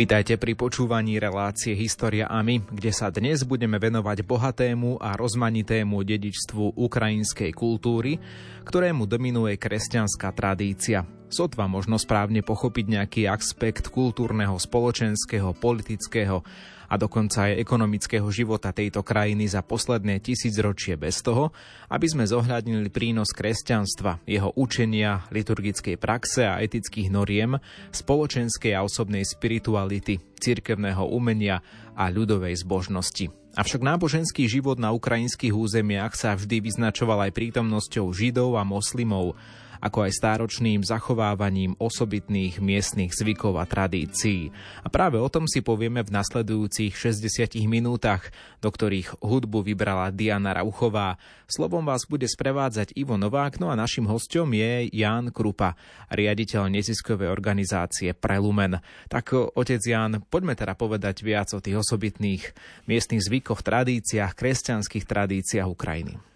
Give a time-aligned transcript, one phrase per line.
[0.00, 6.00] Vítajte pri počúvaní relácie História a my, kde sa dnes budeme venovať bohatému a rozmanitému
[6.00, 8.16] dedičstvu ukrajinskej kultúry,
[8.64, 11.04] ktorému dominuje kresťanská tradícia.
[11.30, 16.42] Sotva možno správne pochopiť nejaký aspekt kultúrneho, spoločenského, politického
[16.90, 21.54] a dokonca aj ekonomického života tejto krajiny za posledné tisícročie bez toho,
[21.86, 27.62] aby sme zohľadnili prínos kresťanstva, jeho učenia, liturgickej praxe a etických noriem,
[27.94, 31.62] spoločenskej a osobnej spirituality, cirkevného umenia
[31.94, 33.30] a ľudovej zbožnosti.
[33.54, 39.38] Avšak náboženský život na ukrajinských územiach sa vždy vyznačoval aj prítomnosťou židov a moslimov,
[39.80, 44.52] ako aj stáročným zachovávaním osobitných miestnych zvykov a tradícií.
[44.84, 48.28] A práve o tom si povieme v nasledujúcich 60 minútach,
[48.60, 51.16] do ktorých hudbu vybrala Diana Rauchová.
[51.48, 55.74] Slovom vás bude sprevádzať Ivo Novák, no a našim hostom je Jan Krupa,
[56.12, 58.78] riaditeľ neziskovej organizácie Prelumen.
[59.08, 62.54] Tak otec Jan, poďme teda povedať viac o tých osobitných
[62.86, 66.30] miestnych zvykoch, tradíciách, kresťanských tradíciách Ukrajiny.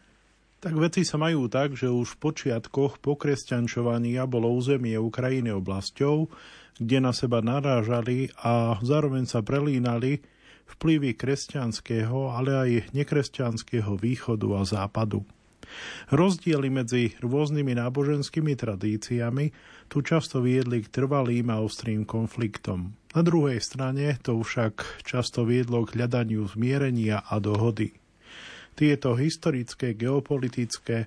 [0.64, 6.32] Tak veci sa majú tak, že už v počiatkoch pokresťančovania bolo územie Ukrajiny oblasťou,
[6.80, 10.24] kde na seba narážali a zároveň sa prelínali
[10.64, 15.28] vplyvy kresťanského, ale aj nekresťanského východu a západu.
[16.08, 19.52] Rozdiely medzi rôznymi náboženskými tradíciami
[19.92, 22.96] tu často viedli k trvalým a ostrým konfliktom.
[23.12, 28.03] Na druhej strane to však často viedlo k hľadaniu zmierenia a dohody.
[28.74, 31.06] Tieto historické, geopolitické,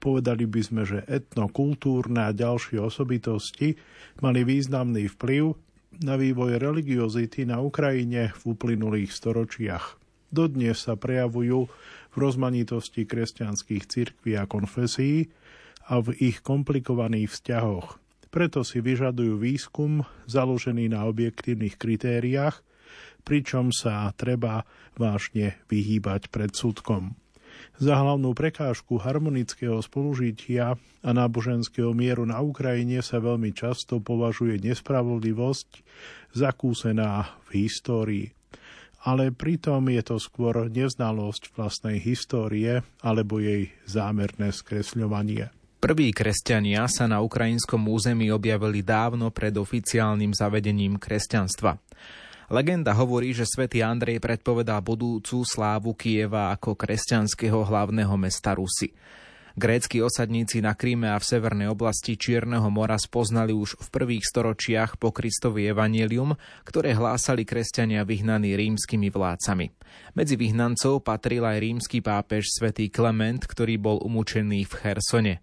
[0.00, 3.76] povedali by sme, že etnokultúrne a ďalšie osobitosti
[4.24, 5.52] mali významný vplyv
[6.00, 10.00] na vývoj religiozity na Ukrajine v uplynulých storočiach.
[10.32, 11.68] Dodnes sa prejavujú
[12.12, 15.28] v rozmanitosti kresťanských cirkví a konfesí
[15.92, 18.00] a v ich komplikovaných vzťahoch.
[18.32, 22.64] Preto si vyžadujú výskum založený na objektívnych kritériách,
[23.22, 27.14] pričom sa treba vážne vyhýbať predsudkom.
[27.80, 35.68] Za hlavnú prekážku harmonického spolužitia a náboženského mieru na Ukrajine sa veľmi často považuje nespravodlivosť
[36.36, 38.26] zakúsená v histórii.
[39.02, 45.50] Ale pritom je to skôr neznalosť vlastnej histórie alebo jej zámerné skresľovanie.
[45.82, 51.82] Prví kresťania sa na ukrajinskom území objavili dávno pred oficiálnym zavedením kresťanstva.
[52.52, 58.92] Legenda hovorí, že svätý Andrej predpovedal budúcu slávu Kieva ako kresťanského hlavného mesta Rusy.
[59.56, 65.00] Grécky osadníci na Kríme a v severnej oblasti Čierneho mora spoznali už v prvých storočiach
[65.00, 66.36] po Kristovi evanelium,
[66.68, 69.72] ktoré hlásali kresťania vyhnaní rímskymi vládcami.
[70.12, 75.34] Medzi vyhnancov patril aj rímsky pápež svätý Klement, ktorý bol umúčený v Chersone.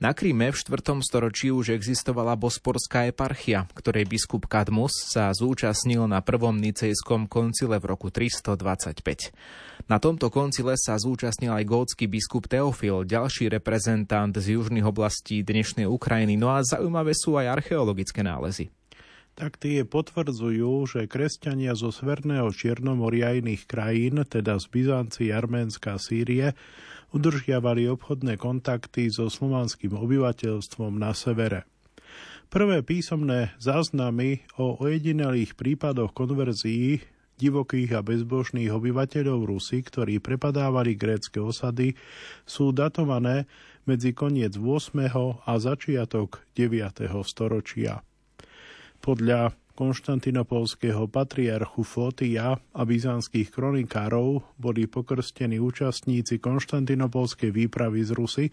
[0.00, 0.96] Na Kríme v 4.
[1.04, 7.84] storočí už existovala Bosporská eparchia, ktorej biskup Kadmus sa zúčastnil na prvom nicejskom koncile v
[7.84, 8.96] roku 325.
[9.92, 15.84] Na tomto koncile sa zúčastnil aj gótsky biskup Teofil, ďalší reprezentant z južných oblastí dnešnej
[15.84, 18.72] Ukrajiny, no a zaujímavé sú aj archeologické nálezy
[19.40, 26.52] tak tie potvrdzujú, že kresťania zo Sverného Čiernomoria iných krajín, teda z Byzancie, Arménska Sýrie,
[27.10, 31.66] udržiavali obchodné kontakty so slovanským obyvateľstvom na severe.
[32.50, 36.98] Prvé písomné záznamy o ojedinelých prípadoch konverzií
[37.38, 41.96] divokých a bezbožných obyvateľov Rusy, ktorí prepadávali grécké osady,
[42.44, 43.48] sú datované
[43.88, 45.40] medzi koniec 8.
[45.46, 47.08] a začiatok 9.
[47.24, 48.04] storočia.
[49.00, 58.46] Podľa konštantinopolského patriarchu Fotia a byzantských kronikárov boli pokrstení účastníci konštantinopolskej výpravy z Rusy,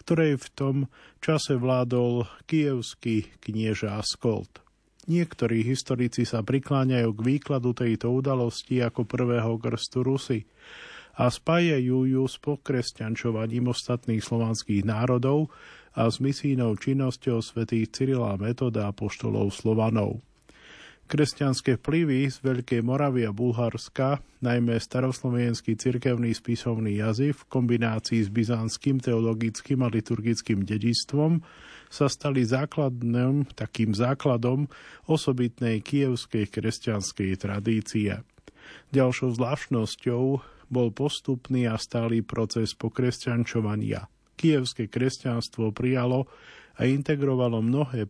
[0.00, 0.76] ktorej v tom
[1.20, 4.64] čase vládol kievský knieža Askolt.
[5.12, 10.48] Niektorí historici sa prikláňajú k výkladu tejto udalosti ako prvého krstu Rusy
[11.20, 15.52] a spájajú ju s pokresťančovaním ostatných slovanských národov
[15.92, 20.31] a s misijnou činnosťou svätých Cyrila Metoda a poštolov Slovanov.
[21.12, 28.32] Kresťanské vplyvy z Veľkej Moravy a Bulharska, najmä staroslovenský cirkevný spisovný jazyk v kombinácii s
[28.32, 31.44] byzantským teologickým a liturgickým dedistvom,
[31.92, 34.72] sa stali základným, takým základom
[35.04, 38.24] osobitnej kievskej kresťanskej tradície.
[38.96, 40.24] Ďalšou zvláštnosťou
[40.72, 44.08] bol postupný a stály proces pokresťančovania.
[44.40, 46.24] Kievské kresťanstvo prijalo
[46.80, 48.08] a integrovalo mnohé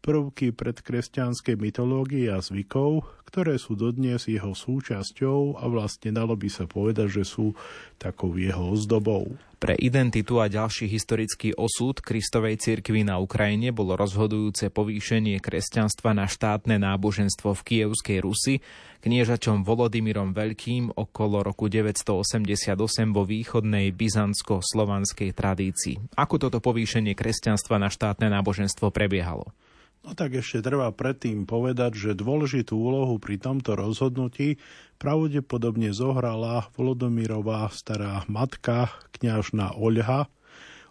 [0.00, 6.64] prvky predkresťanskej mytológie a zvykov, ktoré sú dodnes jeho súčasťou a vlastne dalo by sa
[6.66, 7.52] povedať, že sú
[8.00, 9.36] takou jeho ozdobou.
[9.60, 16.24] Pre identitu a ďalší historický osud Kristovej cirkvi na Ukrajine bolo rozhodujúce povýšenie kresťanstva na
[16.24, 18.64] štátne náboženstvo v Kievskej Rusi
[19.00, 22.76] kniežačom Volodymyrom Veľkým okolo roku 988
[23.16, 25.96] vo východnej byzantsko-slovanskej tradícii.
[26.16, 29.52] Ako toto povýšenie kresťanstva na štátne náboženstvo prebiehalo?
[30.00, 34.56] No tak ešte treba predtým povedať, že dôležitú úlohu pri tomto rozhodnutí
[34.96, 38.88] pravdepodobne zohrala Volodomírová stará matka,
[39.20, 40.32] kňažna Oľha.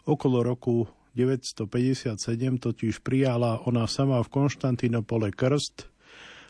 [0.05, 0.85] Okolo roku
[1.17, 2.21] 957
[2.61, 5.89] totiž prijala ona sama v Konštantinopole krst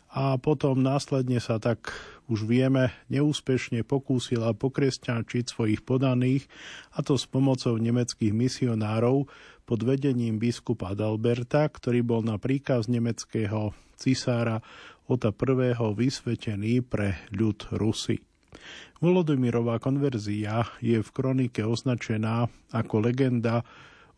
[0.10, 1.94] a potom následne sa tak
[2.30, 6.46] už vieme, neúspešne pokúsila pokresťančiť svojich podaných,
[6.94, 9.26] a to s pomocou nemeckých misionárov,
[9.70, 14.66] pod vedením biskupa Adalberta, ktorý bol na príkaz nemeckého cisára
[15.06, 15.78] Ota I.
[15.78, 18.18] vysvetený pre ľud Rusy.
[18.98, 23.62] Volodymyrová konverzia je v kronike označená ako legenda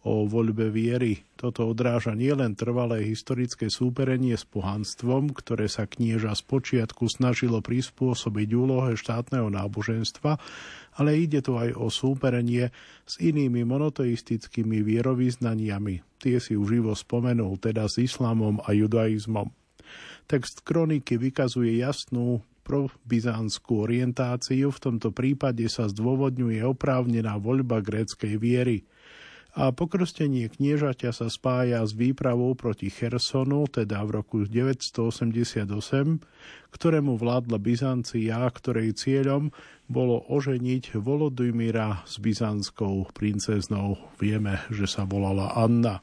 [0.08, 1.22] o voľbe viery.
[1.38, 8.50] Toto odráža nielen trvalé historické súperenie s pohanstvom, ktoré sa knieža z počiatku snažilo prispôsobiť
[8.56, 10.42] úlohe štátneho náboženstva,
[11.00, 12.74] ale ide tu aj o súperenie
[13.08, 16.20] s inými monoteistickými vierovýznaniami.
[16.20, 19.50] Tie si už živo spomenul, teda s islamom a judaizmom.
[20.28, 28.86] Text kroniky vykazuje jasnú probyzantskú orientáciu, v tomto prípade sa zdôvodňuje oprávnená voľba gréckej viery
[29.52, 35.68] a pokrstenie kniežaťa sa spája s výpravou proti Chersonu, teda v roku 988,
[36.72, 39.52] ktorému vládla Byzancia, ktorej cieľom
[39.92, 44.00] bolo oženiť Volodymyra s byzantskou princeznou.
[44.24, 46.00] Vieme, že sa volala Anna.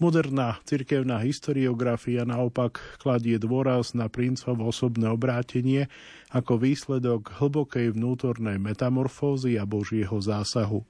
[0.00, 5.90] Moderná cirkevná historiografia naopak kladie dôraz na princovo osobné obrátenie
[6.30, 10.86] ako výsledok hlbokej vnútornej metamorfózy a Božieho zásahu.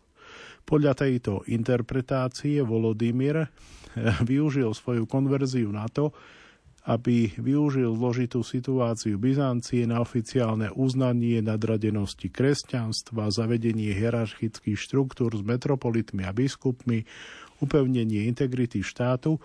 [0.65, 3.51] Podľa tejto interpretácie Volodymyr
[4.23, 6.15] využil svoju konverziu na to,
[6.89, 16.25] aby využil zložitú situáciu Byzancie na oficiálne uznanie nadradenosti kresťanstva, zavedenie hierarchických štruktúr s metropolitmi
[16.25, 17.05] a biskupmi,
[17.61, 19.37] upevnenie integrity štátu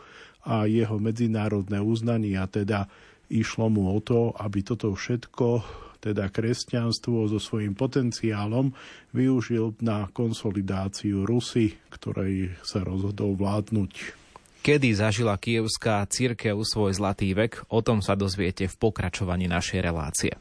[0.47, 2.39] a jeho medzinárodné uznanie.
[2.39, 2.87] A teda
[3.27, 5.59] išlo mu o to, aby toto všetko
[6.05, 8.69] teda kresťanstvo so svojím potenciálom
[9.09, 14.21] využil na konsolidáciu Rusy, ktorej sa rozhodol vládnuť.
[14.61, 20.33] Kedy zažila kievská církev svoj zlatý vek, o tom sa dozviete v pokračovaní našej relácie.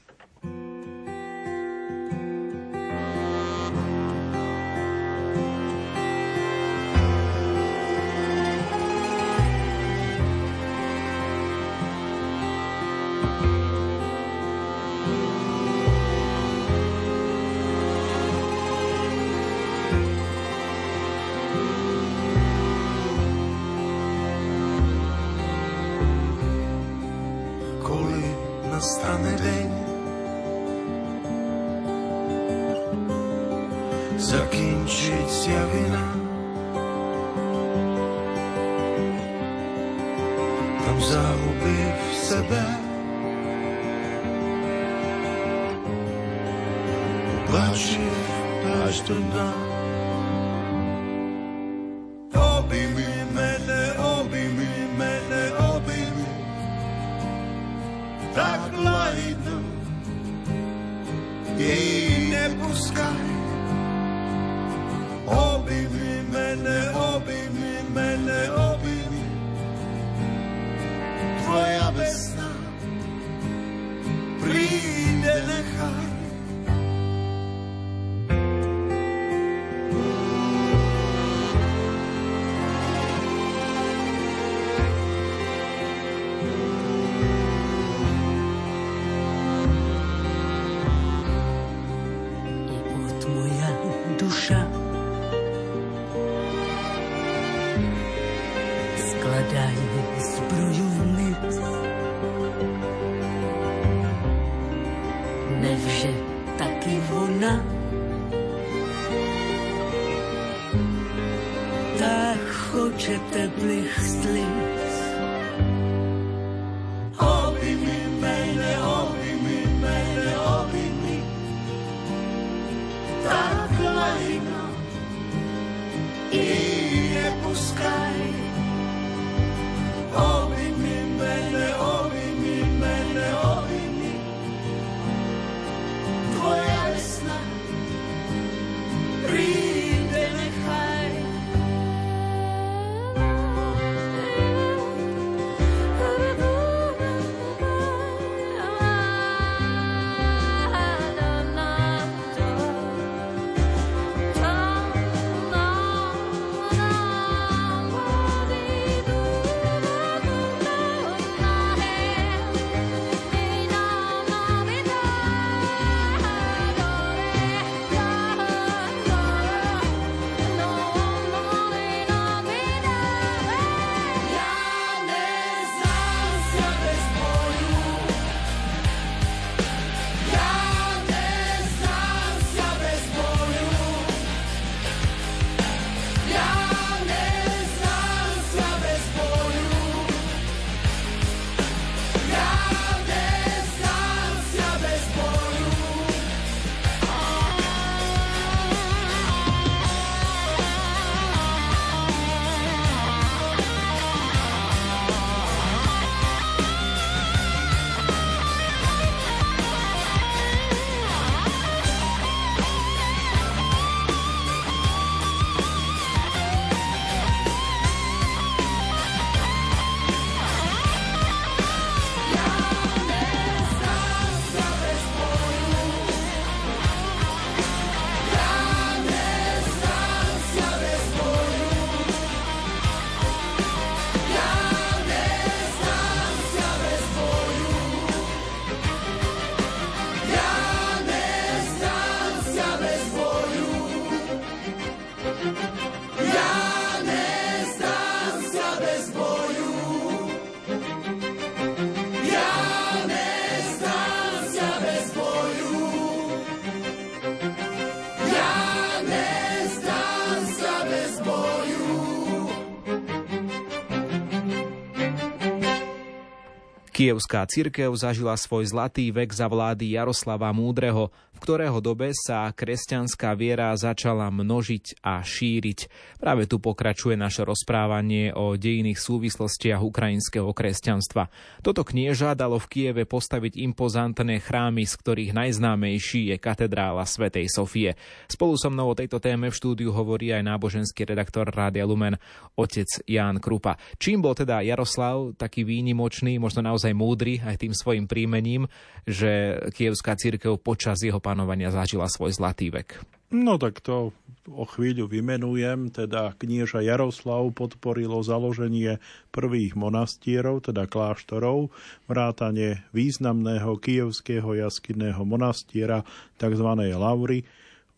[267.04, 271.12] Kievská cirkev zažila svoj zlatý vek za vlády Jaroslava Múdreho,
[271.44, 275.92] ktorého dobe sa kresťanská viera začala množiť a šíriť.
[276.16, 281.28] Práve tu pokračuje naše rozprávanie o dejných súvislostiach ukrajinského kresťanstva.
[281.60, 287.92] Toto knieža dalo v Kieve postaviť impozantné chrámy, z ktorých najznámejší je katedrála svätej Sofie.
[288.24, 292.16] Spolu so mnou o tejto téme v štúdiu hovorí aj náboženský redaktor Rádia Lumen,
[292.56, 293.76] otec Ján Krupa.
[294.00, 298.64] Čím bol teda Jaroslav taký výnimočný, možno naozaj múdry aj tým svojim príjmením,
[299.04, 303.02] že kievská církev počas jeho panovania zažila svoj zlatý vek.
[303.34, 304.14] No tak to
[304.46, 309.02] o chvíľu vymenujem, teda knieža Jaroslav podporilo založenie
[309.34, 311.74] prvých monastierov, teda kláštorov,
[312.06, 316.06] vrátanie významného kievského jaskinného monastiera,
[316.38, 316.68] tzv.
[316.94, 317.42] Laury,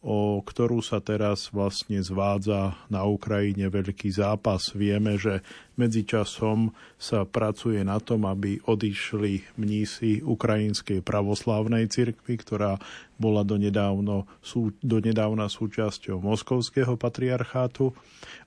[0.05, 4.71] o ktorú sa teraz vlastne zvádza na Ukrajine veľký zápas.
[4.76, 5.41] Vieme, že
[5.75, 12.79] medzičasom sa pracuje na tom, aby odišli mnísi Ukrajinskej pravoslávnej cirkvi, ktorá
[13.17, 17.97] bola donedávno, sú, donedávna súčasťou Moskovského patriarchátu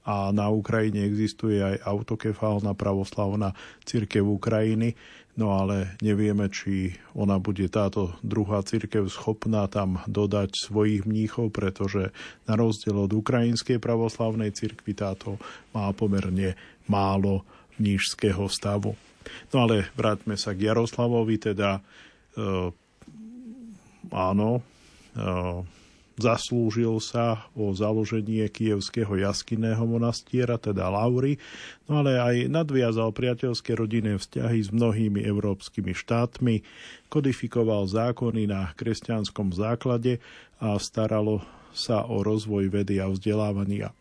[0.05, 4.93] a na Ukrajine existuje aj autokefálna pravoslavná cirkev Ukrajiny,
[5.39, 12.11] No ale nevieme, či ona bude táto druhá církev schopná tam dodať svojich mníchov, pretože
[12.43, 15.39] na rozdiel od ukrajinskej pravoslavnej cirkvi táto
[15.71, 16.59] má pomerne
[16.91, 17.47] málo
[17.79, 18.99] mnížského stavu.
[19.55, 21.81] No ale vráťme sa k Jaroslavovi, teda e,
[24.11, 24.61] áno, e,
[26.19, 31.39] Zaslúžil sa o založenie kievského jaskinného monastiera, teda Laury,
[31.87, 36.67] no ale aj nadviazal priateľské rodinné vzťahy s mnohými európskymi štátmi,
[37.07, 40.19] kodifikoval zákony na kresťanskom základe
[40.59, 41.39] a staralo
[41.71, 43.95] sa o rozvoj vedy a vzdelávania.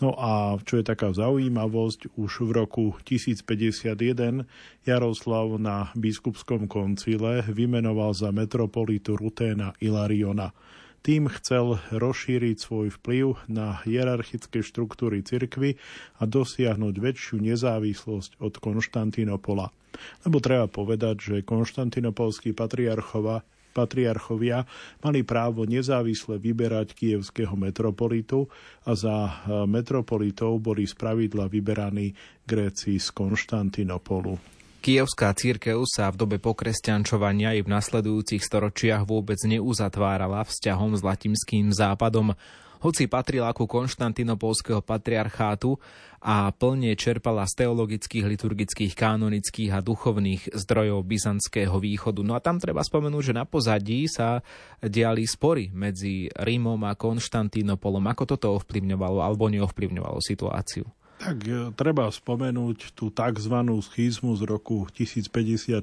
[0.00, 4.48] No a čo je taká zaujímavosť, už v roku 1051
[4.88, 10.56] Jaroslav na biskupskom koncile vymenoval za metropolitu Ruténa Ilariona.
[11.02, 15.74] Tým chcel rozšíriť svoj vplyv na hierarchické štruktúry cirkvy
[16.18, 19.74] a dosiahnuť väčšiu nezávislosť od Konštantinopola.
[20.22, 23.42] Lebo treba povedať, že konštantinopolskí patriarchova
[23.72, 24.68] patriarchovia
[25.00, 28.46] mali právo nezávisle vyberať kievského metropolitu
[28.84, 29.32] a za e,
[29.64, 32.12] metropolitov boli spravidla vyberaní
[32.44, 34.61] Gréci z Konštantinopolu.
[34.82, 41.70] Kievská církev sa v dobe pokresťančovania i v nasledujúcich storočiach vôbec neuzatvárala vzťahom s latinským
[41.70, 42.34] západom,
[42.82, 45.78] hoci patrila ku konštantinopolského patriarchátu
[46.18, 52.26] a plne čerpala z teologických, liturgických, kanonických a duchovných zdrojov byzantského východu.
[52.26, 54.42] No a tam treba spomenúť, že na pozadí sa
[54.82, 58.02] diali spory medzi Rímom a Konštantínopolom.
[58.10, 61.01] Ako toto ovplyvňovalo alebo neovplyvňovalo situáciu?
[61.22, 63.54] Tak e, treba spomenúť tú tzv.
[63.62, 65.78] schizmu z roku 1054.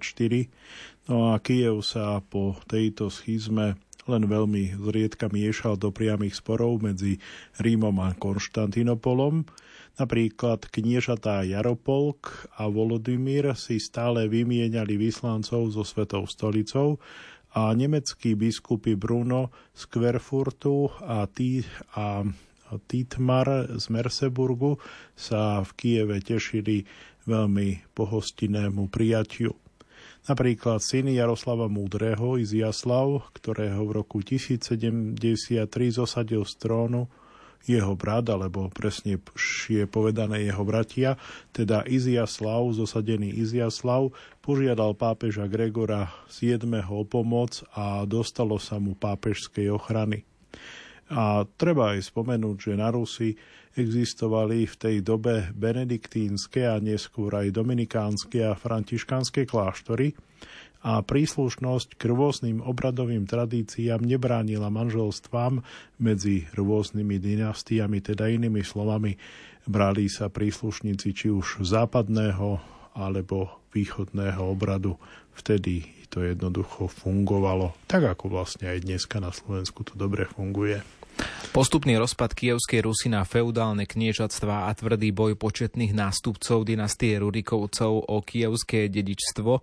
[1.07, 7.23] No a Kiev sa po tejto schizme len veľmi zriedka miešal do priamých sporov medzi
[7.55, 9.47] Rímom a Konštantinopolom.
[9.95, 16.99] Napríklad kniežatá Jaropolk a Volodymyr si stále vymieniali vyslancov so Svetou stolicou
[17.55, 21.63] a nemeckí biskupy Bruno z Querfurtu a, tí,
[21.95, 22.27] a
[22.85, 24.77] Titmar z Merseburgu
[25.17, 26.85] sa v Kieve tešili
[27.25, 29.57] veľmi pohostinnému prijatiu.
[30.29, 35.17] Napríklad syn Jaroslava Múdreho Iziaslav, ktorého v roku 1073
[35.89, 37.09] zosadil z trónu
[37.67, 39.19] jeho brat, alebo presne
[39.67, 41.19] je povedané jeho bratia,
[41.51, 49.67] teda Iziaslav, zosadený Iziaslav, požiadal pápeža Gregora VII o pomoc a dostalo sa mu pápežskej
[49.73, 50.28] ochrany.
[51.09, 53.33] A treba aj spomenúť, že na Rusi
[53.73, 60.13] existovali v tej dobe benediktínske a neskôr aj dominikánske a františkánske kláštory
[60.79, 65.59] a príslušnosť k rôznym obradovým tradíciám nebránila manželstvám
[65.99, 69.19] medzi rôznymi dynastiami, teda inými slovami
[69.67, 72.63] brali sa príslušníci či už západného
[72.95, 74.95] alebo východného obradu.
[75.35, 80.81] Vtedy to jednoducho fungovalo, tak ako vlastne aj dneska na Slovensku to dobre funguje.
[81.49, 88.17] Postupný rozpad Kievskej Rusy na feudálne kniežatstva a tvrdý boj početných nástupcov dynastie Rurikovcov o
[88.21, 89.59] kievské dedičstvo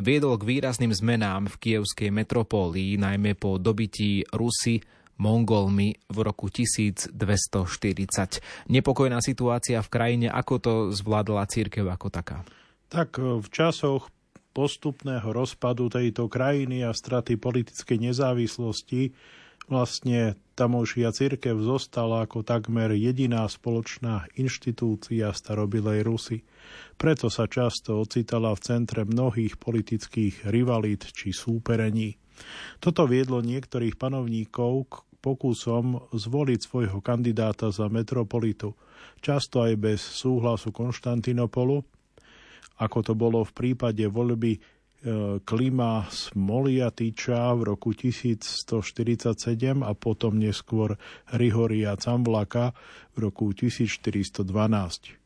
[0.00, 4.80] viedol k výrazným zmenám v kievskej metropólii, najmä po dobití Rusy
[5.20, 7.12] Mongolmi v roku 1240.
[8.72, 12.44] Nepokojná situácia v krajine, ako to zvládla církev ako taká?
[12.88, 14.08] Tak v časoch
[14.50, 19.14] postupného rozpadu tejto krajiny a straty politickej nezávislosti
[19.70, 26.42] Vlastne tamojšia cirkev zostala ako takmer jediná spoločná inštitúcia starobilej Rusy.
[26.98, 32.18] Preto sa často ocitala v centre mnohých politických rivalít či súperení.
[32.82, 38.74] Toto viedlo niektorých panovníkov k pokusom zvoliť svojho kandidáta za metropolitu,
[39.22, 41.78] často aj bez súhlasu Konštantinopolu,
[42.80, 44.79] ako to bolo v prípade voľby
[45.48, 51.00] Klima Smoliatiča v roku 1147 a potom neskôr
[51.32, 52.76] Rihoria Camblaka
[53.16, 55.16] v roku 1412.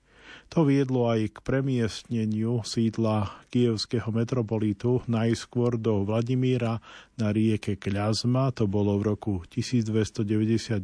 [0.55, 6.79] To viedlo aj k premiestneniu sídla kievského metropolitu najskôr do Vladimíra
[7.19, 10.79] na rieke Kľazma, to bolo v roku 1299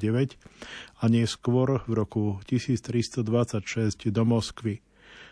[0.98, 4.83] a neskôr v roku 1326 do Moskvy.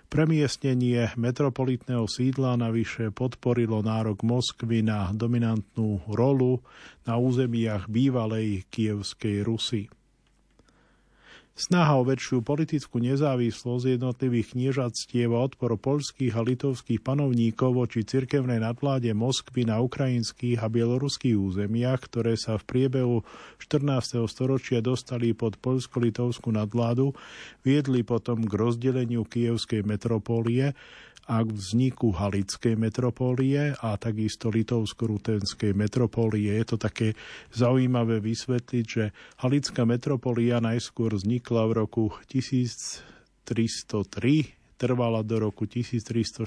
[0.09, 6.65] Premiestnenie metropolitného sídla navyše podporilo nárok Moskvy na dominantnú rolu
[7.05, 9.93] na územiach bývalej kievskej Rusy.
[11.59, 18.63] Snaha o väčšiu politickú nezávislosť jednotlivých kniežatstiev a odpor poľských a litovských panovníkov voči cirkevnej
[18.63, 23.27] nadvláde Moskvy na ukrajinských a bieloruských územiach, ktoré sa v priebehu
[23.59, 24.23] 14.
[24.31, 27.19] storočia dostali pod poľsko-litovskú nadvládu,
[27.67, 30.79] viedli potom k rozdeleniu kievskej metropólie
[31.29, 36.57] a k vzniku Halickej metropólie a takisto Litovsko-Rutenskej metropólie.
[36.57, 37.13] Je to také
[37.53, 39.13] zaujímavé vysvetliť, že
[39.45, 46.47] Halická metropólia najskôr vznikla v roku 1303 trvala do roku 1347,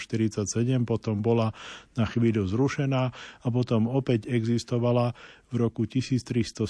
[0.88, 1.52] potom bola
[2.00, 3.12] na chvíľu zrušená
[3.44, 5.12] a potom opäť existovala
[5.52, 6.64] v roku 1370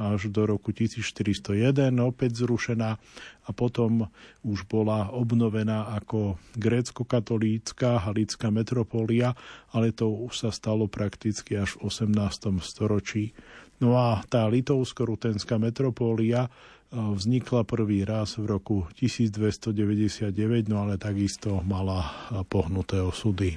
[0.00, 2.96] až do roku 1401 opäť zrušená
[3.44, 4.08] a potom
[4.40, 9.36] už bola obnovená ako grécko-katolícka halická metropólia,
[9.76, 12.64] ale to už sa stalo prakticky až v 18.
[12.64, 13.36] storočí.
[13.80, 16.52] No a tá litovsko-rutenská metropólia
[16.90, 20.34] vznikla prvý raz v roku 1299,
[20.68, 23.56] no ale takisto mala pohnuté osudy.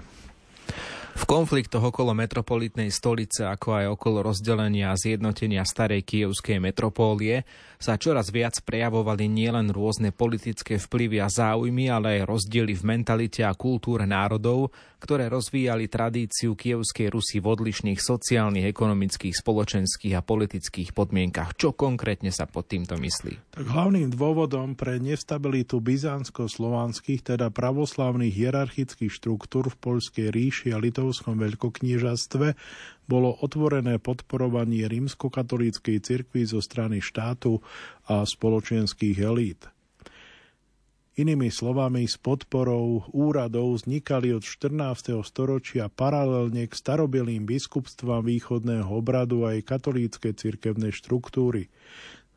[1.14, 7.46] V konfliktoch okolo metropolitnej stolice, ako aj okolo rozdelenia a zjednotenia starej kievskej metropólie,
[7.84, 13.44] sa čoraz viac prejavovali nielen rôzne politické vplyvy a záujmy, ale aj rozdiely v mentalite
[13.44, 14.72] a kultúre národov,
[15.04, 21.60] ktoré rozvíjali tradíciu kievskej Rusy v odlišných sociálnych, ekonomických, spoločenských a politických podmienkach.
[21.60, 23.52] Čo konkrétne sa pod týmto myslí?
[23.52, 31.36] Tak hlavným dôvodom pre nestabilitu byzantsko-slovanských, teda pravoslavných hierarchických štruktúr v Poľskej ríši a Litovskom
[31.36, 32.56] veľkoknížastve
[33.06, 37.60] bolo otvorené podporovanie rímskokatolíckej cirkvi zo strany štátu
[38.08, 39.74] a spoločenských elít.
[41.14, 45.14] Inými slovami, s podporou úradov vznikali od 14.
[45.22, 51.70] storočia paralelne k starobilým biskupstvám východného obradu aj katolícke cirkevné štruktúry.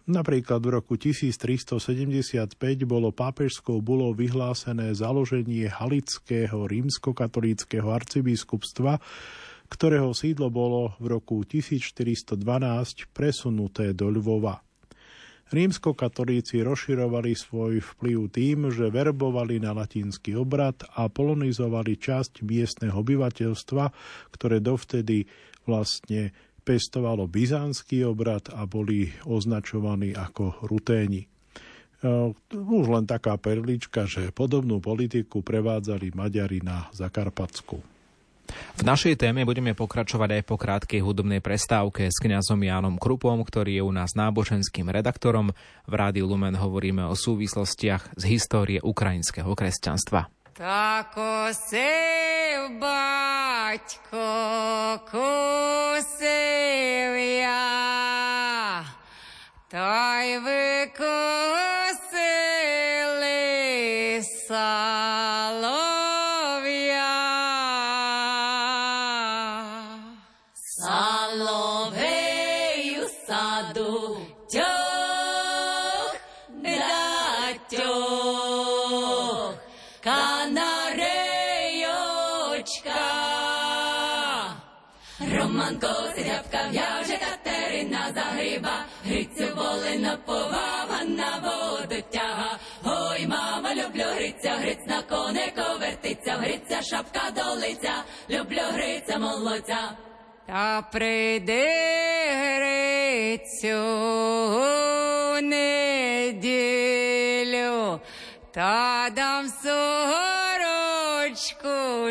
[0.06, 2.52] Napríklad v roku 1375
[2.84, 9.00] bolo pápežskou bulou vyhlásené založenie Halického rímskokatolíckého arcibiskupstva,
[9.66, 12.38] ktorého sídlo bolo v roku 1412
[13.10, 14.62] presunuté do Ľvova.
[15.46, 23.84] Rímskokatolíci rozširovali svoj vplyv tým, že verbovali na latinský obrad a polonizovali časť miestneho obyvateľstva,
[24.34, 25.30] ktoré dovtedy
[25.62, 26.34] vlastne
[26.66, 31.22] pestovalo byzantský obrad a boli označovaní ako ruténi.
[31.22, 31.28] E,
[32.50, 37.95] už len taká perlička, že podobnú politiku prevádzali Maďari na Zakarpatsku.
[38.76, 43.80] V našej téme budeme pokračovať aj po krátkej hudobnej prestávke s kňazom Jánom Krupom, ktorý
[43.80, 45.52] je u nás náboženským redaktorom.
[45.86, 50.28] V Rádiu Lumen hovoríme o súvislostiach z histórie ukrajinského kresťanstva.
[50.56, 51.84] Tako se
[52.80, 54.32] baťko
[55.04, 57.12] kusil
[57.44, 58.88] ja,
[59.68, 61.65] taj vykusil
[92.84, 99.96] Ой, мама, люблю гриця, гриць на конику вертиться, гриця, шапка до лиця, люблю гриця молодця.
[100.46, 101.66] Та прийди
[102.32, 103.76] Грицю
[106.42, 106.80] неділю,
[108.54, 110.52] та дам сорочку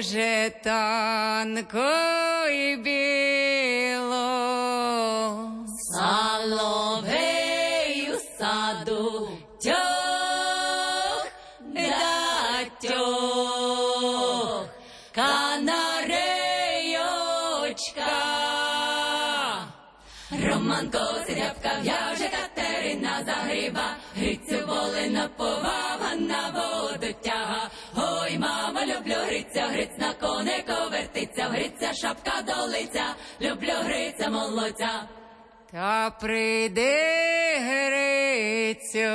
[0.01, 1.77] жетанку
[2.53, 3.64] і білу.
[24.95, 27.69] Олена повага на водотяга.
[27.97, 35.07] Ой, мама, люблю гриця, гриць на конико вертиться, гриця, шапка долиця, люблю гриця, молодця.
[35.71, 36.95] Та прийди,
[37.59, 39.11] Грицю,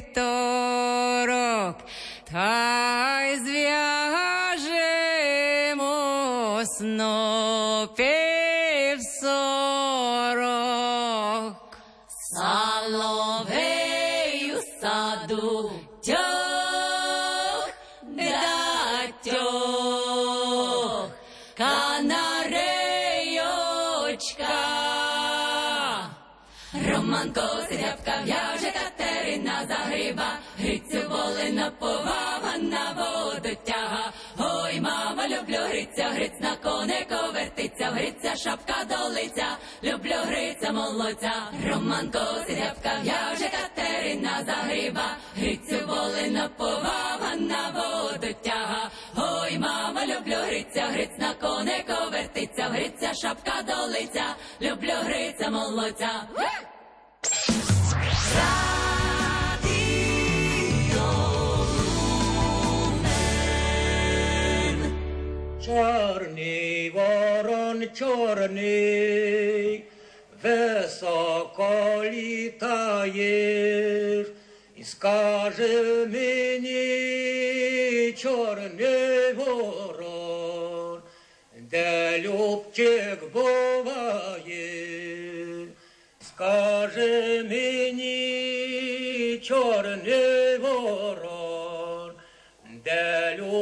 [0.00, 0.56] вівторок,
[2.32, 3.99] та й зв'язок.
[34.40, 41.34] Ой, мама, люблю гриця, гриць на конику вертиться, гриця, шапка до лиця, люблю гриця, молодця.
[41.68, 48.90] Романко срябка в'яже, Катерина загриба, Грицю воли наповава, на воду тяга.
[49.16, 56.12] Ой, мама, люблю гриця, гриць на конику вертиться, гриця, шапка до лиця, люблю гриця, молодця.
[65.69, 69.83] Чорний ворон чорний,
[70.43, 73.57] високо літаєш,
[74.77, 76.75] і скаже мені
[78.17, 81.01] чорний ворон,
[81.61, 84.67] де любчик буває,
[86.19, 88.15] скаже мені
[89.43, 90.38] чорний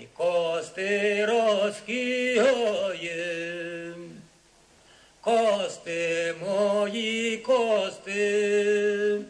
[0.00, 3.24] і кости розкигає.
[5.20, 9.20] Кости мої кости,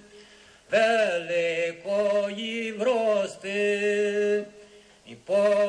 [0.72, 4.44] великої врости,
[5.06, 5.59] і пожаління,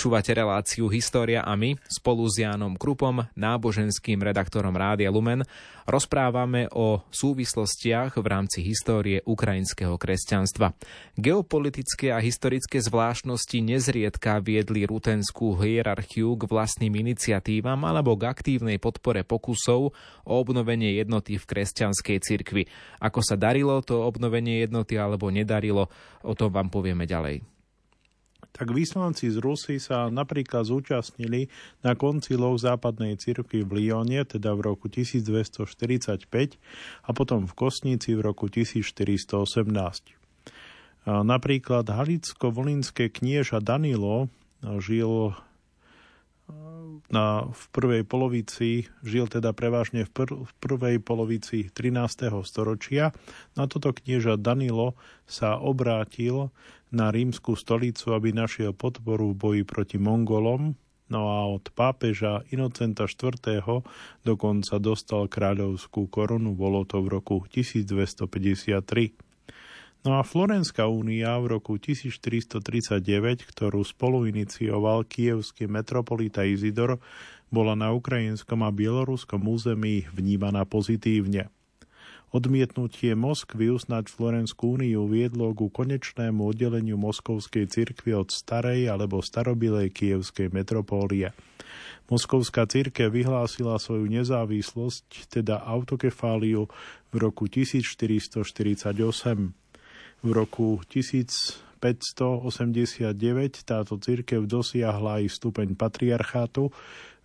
[0.00, 5.44] Počúvate reláciu História a my spolu s Jánom Krupom, náboženským redaktorom Rádia Lumen.
[5.84, 10.72] Rozprávame o súvislostiach v rámci histórie ukrajinského kresťanstva.
[11.20, 19.20] Geopolitické a historické zvláštnosti nezriedka viedli rutenskú hierarchiu k vlastným iniciatívam alebo k aktívnej podpore
[19.20, 19.92] pokusov
[20.24, 22.64] o obnovenie jednoty v kresťanskej cirkvi.
[23.04, 25.92] Ako sa darilo to obnovenie jednoty alebo nedarilo,
[26.24, 27.59] o tom vám povieme ďalej
[28.50, 31.48] tak vyslanci z Rusy sa napríklad zúčastnili
[31.86, 36.26] na konciloch západnej cirkvi v Lyone, teda v roku 1245
[37.06, 40.20] a potom v Kosnici v roku 1418.
[41.08, 44.28] A napríklad halicko-volinské knieža Danilo
[44.84, 45.32] žil
[47.10, 52.30] na, v prvej polovici, žil teda prevažne v, pr- v prvej polovici 13.
[52.46, 53.10] storočia.
[53.58, 54.94] Na toto knieža Danilo
[55.26, 56.54] sa obrátil
[56.94, 60.78] na rímsku stolicu, aby našiel podporu v boji proti Mongolom.
[61.10, 63.82] No a od pápeža Inocenta IV.
[64.22, 69.29] dokonca dostal kráľovskú korunu, bolo to v roku 1253.
[70.00, 73.04] No a Florenská únia v roku 1439,
[73.44, 77.04] ktorú spolu inicioval kievský metropolita Izidor,
[77.52, 81.52] bola na ukrajinskom a bieloruskom území vnímaná pozitívne.
[82.32, 89.92] Odmietnutie Moskvy uznať Florenskú úniu viedlo ku konečnému oddeleniu Moskovskej cirkvi od starej alebo starobilej
[89.92, 91.36] kievskej metropólie.
[92.08, 96.72] Moskovská církev vyhlásila svoju nezávislosť, teda autokefáliu,
[97.10, 98.94] v roku 1448.
[100.20, 101.80] V roku 1589
[103.64, 106.68] táto církev dosiahla aj stupeň patriarchátu,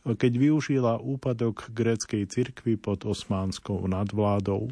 [0.06, 4.72] keď využila úpadok gréckej cirkvy pod osmánskou nadvládou.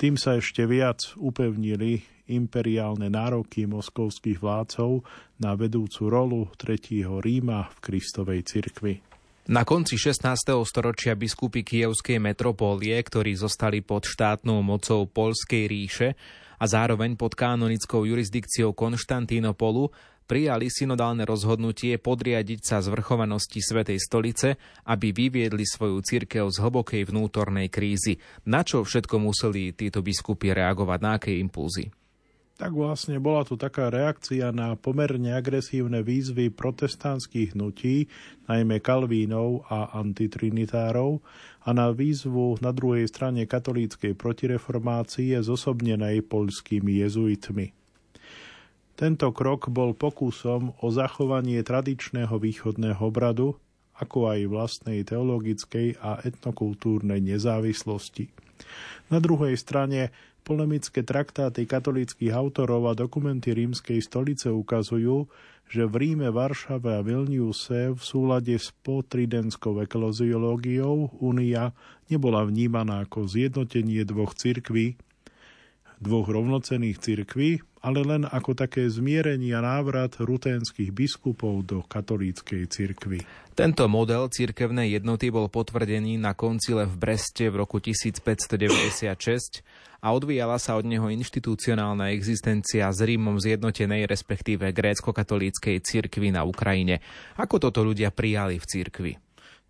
[0.00, 5.04] Tým sa ešte viac upevnili imperiálne nároky moskovských vládcov
[5.36, 9.04] na vedúcu rolu tretieho Ríma v Kristovej cirkvi.
[9.52, 10.54] Na konci 16.
[10.62, 16.14] storočia biskupy kievskej metropólie, ktorí zostali pod štátnou mocou Polskej ríše
[16.62, 19.90] a zároveň pod kanonickou jurisdikciou Konštantínopolu,
[20.30, 24.54] prijali synodálne rozhodnutie podriadiť sa zvrchovanosti Svetej stolice,
[24.86, 28.22] aby vyviedli svoju cirkev z hlbokej vnútornej krízy.
[28.46, 31.90] Na čo všetko museli títo biskupy reagovať, na aké impulzy?
[32.60, 38.06] Tak vlastne bola tu taká reakcia na pomerne agresívne výzvy protestantských hnutí,
[38.46, 41.24] najmä Kalvínov a antitrinitárov,
[41.64, 47.72] a na výzvu na druhej strane katolíckej protireformácie zosobnenej poľskými jezuitmi.
[48.92, 53.56] Tento krok bol pokusom o zachovanie tradičného východného obradu,
[53.98, 58.28] ako aj vlastnej teologickej a etnokultúrnej nezávislosti.
[59.10, 65.30] Na druhej strane polemické traktáty katolických autorov a dokumenty rímskej stolice ukazujú,
[65.72, 71.72] že v Ríme, Varšave a Vilniuse v súlade s potridenskou ekloziológiou Únia
[72.12, 75.00] nebola vnímaná ako zjednotenie dvoch cirkví,
[76.02, 83.22] dvoch rovnocených cirkví, ale len ako také zmierenie a návrat ruténskych biskupov do katolíckej cirkvy.
[83.54, 89.62] Tento model cirkevnej jednoty bol potvrdený na koncile v Breste v roku 1596
[90.02, 96.98] a odvíjala sa od neho inštitucionálna existencia s Rímom zjednotenej, respektíve grécko-katolíckej cirkvy na Ukrajine.
[97.38, 99.12] Ako toto ľudia prijali v cirkvi?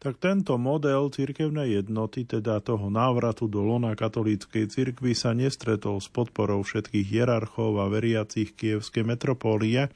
[0.02, 6.10] Tak tento model cirkevnej jednoty, teda toho návratu do lona katolíckej cirkvi sa nestretol s
[6.10, 9.94] podporou všetkých hierarchov a veriacich kievskej metropólie,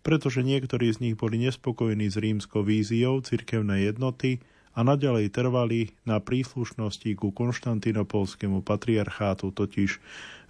[0.00, 4.40] pretože niektorí z nich boli nespokojní s rímskou víziou cirkevnej jednoty
[4.76, 9.96] a naďalej trvali na príslušnosti ku konštantinopolskému patriarchátu, totiž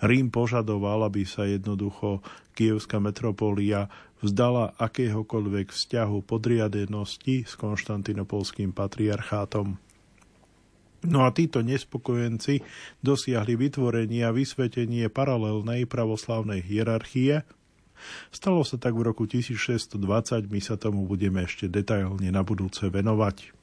[0.03, 2.21] Rím požadoval, aby sa jednoducho
[2.59, 3.87] kievská metropólia
[4.21, 9.79] vzdala akéhokoľvek vzťahu podriadenosti s konštantinopolským patriarchátom.
[11.07, 12.67] No a títo nespokojenci
[12.99, 17.47] dosiahli vytvorenie a vysvetenie paralelnej pravoslavnej hierarchie.
[18.35, 23.55] Stalo sa tak v roku 1620, my sa tomu budeme ešte detailne na budúce venovať.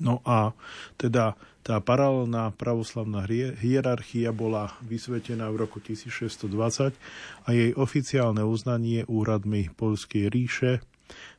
[0.00, 0.56] No a
[0.96, 3.22] teda tá paralelná pravoslavná
[3.62, 6.98] hierarchia bola vysvetená v roku 1620
[7.46, 10.82] a jej oficiálne uznanie úradmi Polskej ríše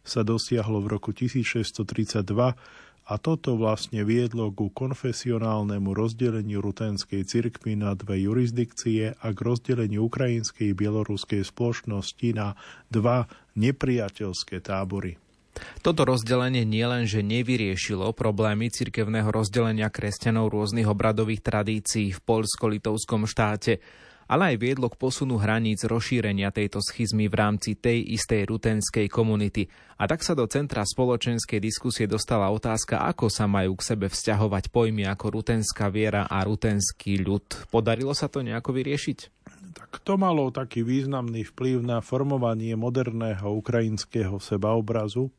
[0.04, 2.24] sa dosiahlo v roku 1632
[3.04, 10.08] a toto vlastne viedlo ku konfesionálnemu rozdeleniu rutenskej cirkvy na dve jurisdikcie a k rozdeleniu
[10.08, 12.56] ukrajinskej bieloruskej spoločnosti na
[12.88, 13.28] dva
[13.60, 15.20] nepriateľské tábory.
[15.84, 23.84] Toto rozdelenie nielenže nevyriešilo problémy cirkevného rozdelenia kresťanov rôznych obradových tradícií v poľsko-litovskom štáte,
[24.28, 29.68] ale aj viedlo k posunu hraníc rozšírenia tejto schizmy v rámci tej istej rutenskej komunity.
[30.00, 34.72] A tak sa do centra spoločenskej diskusie dostala otázka, ako sa majú k sebe vzťahovať
[34.72, 37.70] pojmy ako rutenská viera a rutenský ľud.
[37.70, 39.20] Podarilo sa to nejako vyriešiť?
[39.74, 45.34] Tak to malo taký významný vplyv na formovanie moderného ukrajinského sebaobrazu,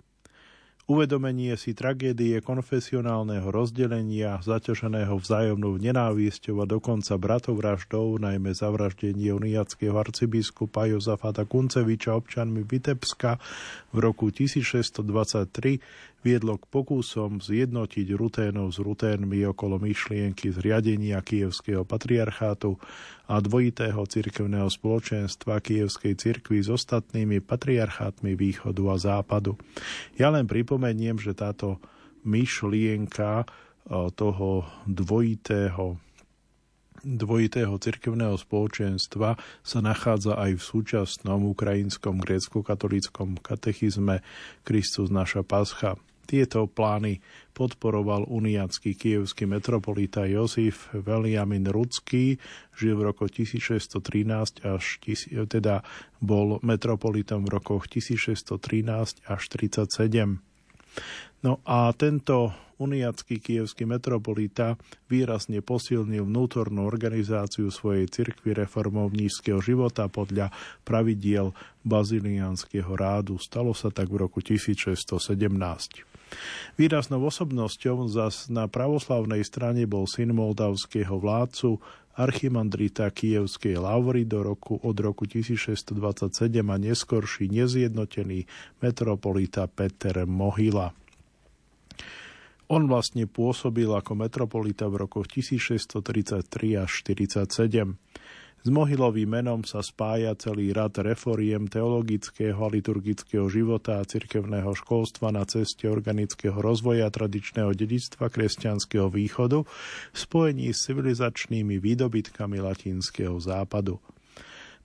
[0.85, 10.85] Uvedomenie si tragédie konfesionálneho rozdelenia, zaťaženého vzájomnou nenávisťou a dokonca bratovraždou, najmä zavraždenie uniackého arcibiskupa
[10.85, 13.41] Jozafata Kunceviča občanmi Vitebska
[13.97, 22.81] v roku 1623 viedlo k pokusom zjednotiť Ruténov s Ruténmi okolo myšlienky zriadenia kievského patriarchátu
[23.29, 29.61] a dvojitého cirkevného spoločenstva kievskej cirkvi s ostatnými patriarchátmi východu a západu.
[30.17, 31.77] Ja len pripomeniem, že táto
[32.25, 33.45] myšlienka
[34.17, 36.01] toho dvojitého
[37.05, 44.25] dvojitého cirkevného spoločenstva sa nachádza aj v súčasnom ukrajinskom grécko-katolíckom katechizme
[44.65, 46.01] Kristus naša pascha.
[46.25, 47.21] Tieto plány
[47.55, 52.41] podporoval uniacký kievský metropolita Jozif Veliamin Rudský,
[52.75, 54.85] žil v roku 1613 až
[55.47, 55.87] teda
[56.19, 60.41] bol metropolitom v rokoch 1613 až 37.
[61.45, 64.75] No a tento uniacký kievský metropolita
[65.07, 70.51] výrazne posilnil vnútornú organizáciu svojej cirkvy reformovnížského života podľa
[70.83, 71.55] pravidiel
[71.87, 73.39] baziliánskeho rádu.
[73.39, 76.14] Stalo sa tak v roku 1617.
[76.75, 81.79] Výraznou osobnosťou zas na pravoslavnej strane bol syn moldavského vládcu
[82.15, 85.99] archimandrita kievskej Lavry do roku, od roku 1627
[86.63, 88.47] a neskorší nezjednotený
[88.79, 90.95] metropolita Peter Mohila.
[92.73, 97.99] On vlastne pôsobil ako metropolita v rokoch 1633 až 47.
[98.65, 105.29] S Mohylovým menom sa spája celý rad reforiem teologického a liturgického života a cirkevného školstva
[105.29, 114.01] na ceste organického rozvoja tradičného dedictva kresťanského východu v spojení s civilizačnými výdobytkami latinského západu.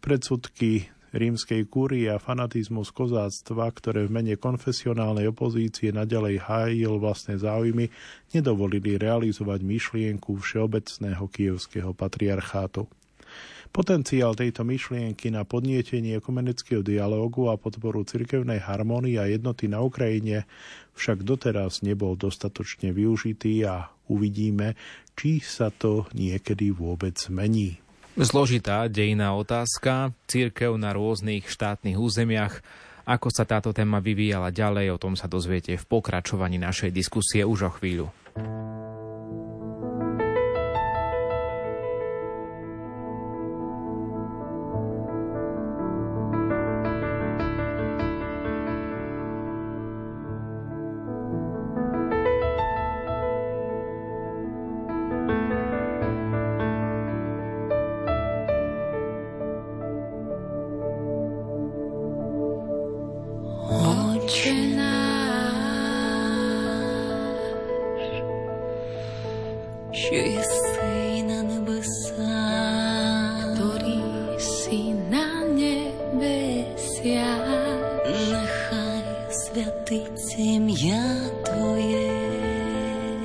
[0.04, 7.88] Predsudky rímskej kúrie a fanatizmus kozáctva, ktoré v mene konfesionálnej opozície nadalej hájil vlastné záujmy,
[8.36, 12.99] nedovolili realizovať myšlienku všeobecného kievského patriarchátu.
[13.70, 20.50] Potenciál tejto myšlienky na podnietenie ekumenického dialógu a podporu cirkevnej harmónie a jednoty na Ukrajine
[20.98, 24.74] však doteraz nebol dostatočne využitý a uvidíme,
[25.14, 27.78] či sa to niekedy vôbec zmení.
[28.18, 32.66] Zložitá dejná otázka, církev na rôznych štátnych územiach,
[33.06, 37.70] ako sa táto téma vyvíjala ďalej, o tom sa dozviete v pokračovaní našej diskusie už
[37.70, 38.10] o chvíľu.
[80.16, 82.12] Сім'я твоє,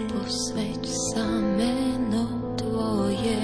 [0.08, 1.74] посвять саме
[2.58, 3.36] твоє,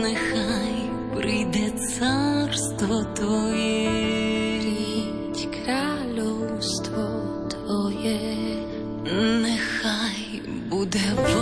[0.00, 3.90] нехай прийде царство твоє,
[4.58, 8.36] рідь кралюство твоє,
[9.42, 11.39] нехай буде воля.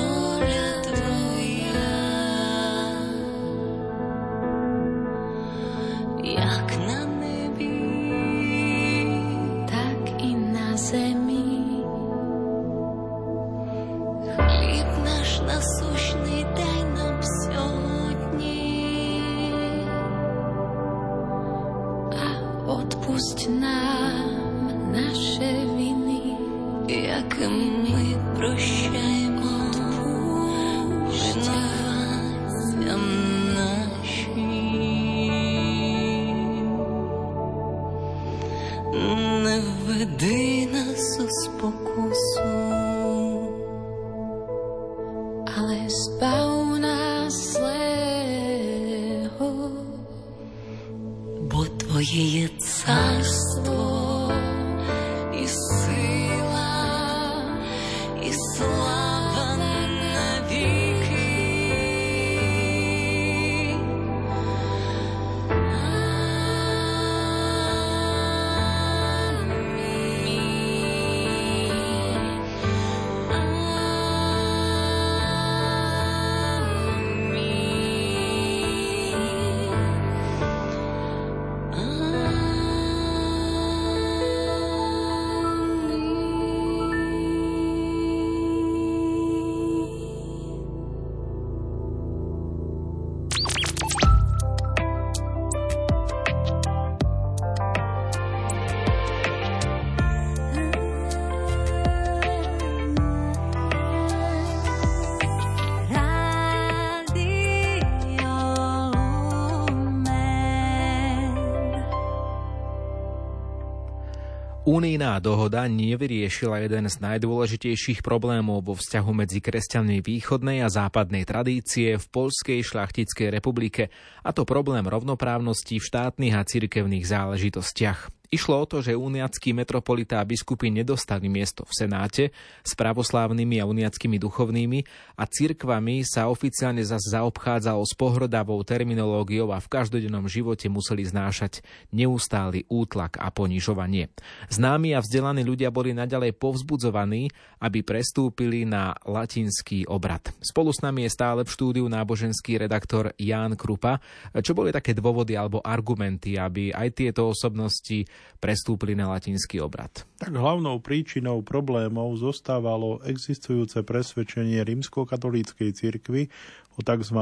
[114.79, 121.99] Unijná dohoda nevyriešila jeden z najdôležitejších problémov vo vzťahu medzi kresťanmi východnej a západnej tradície
[121.99, 123.91] v Polskej šlachtickej republike,
[124.22, 128.18] a to problém rovnoprávnosti v štátnych a cirkevných záležitostiach.
[128.29, 132.24] Išlo o to, že uniackí metropolitá a biskupy nedostali miesto v Senáte
[132.61, 134.85] s pravoslávnymi a uniackými duchovnými
[135.16, 141.64] a cirkvami sa oficiálne zase zaobchádzalo s pohrodavou terminológiou a v každodennom živote museli znášať
[141.89, 144.12] neustály útlak a ponižovanie.
[144.53, 150.31] Známi a vzdelaní ľudia boli naďalej povzbudzovaní, aby prestúpili na latinský obrad.
[150.39, 153.99] Spolu s nami je stále v štúdiu náboženský redaktor Ján Krupa.
[154.35, 158.07] Čo boli také dôvody alebo argumenty, aby aj tieto osobnosti
[158.39, 160.07] prestúpili na latinský obrad.
[160.19, 166.31] Tak hlavnou príčinou problémov zostávalo existujúce presvedčenie rímskokatolíckej cirkvy
[166.79, 167.21] o tzv.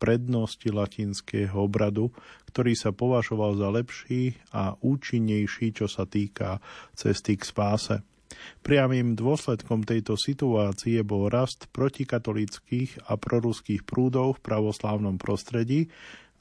[0.00, 2.08] prednosti latinského obradu,
[2.48, 6.64] ktorý sa považoval za lepší a účinnejší, čo sa týka
[6.96, 8.13] cesty k spáse.
[8.64, 15.92] Priamým dôsledkom tejto situácie bol rast protikatolických a proruských prúdov v pravoslávnom prostredí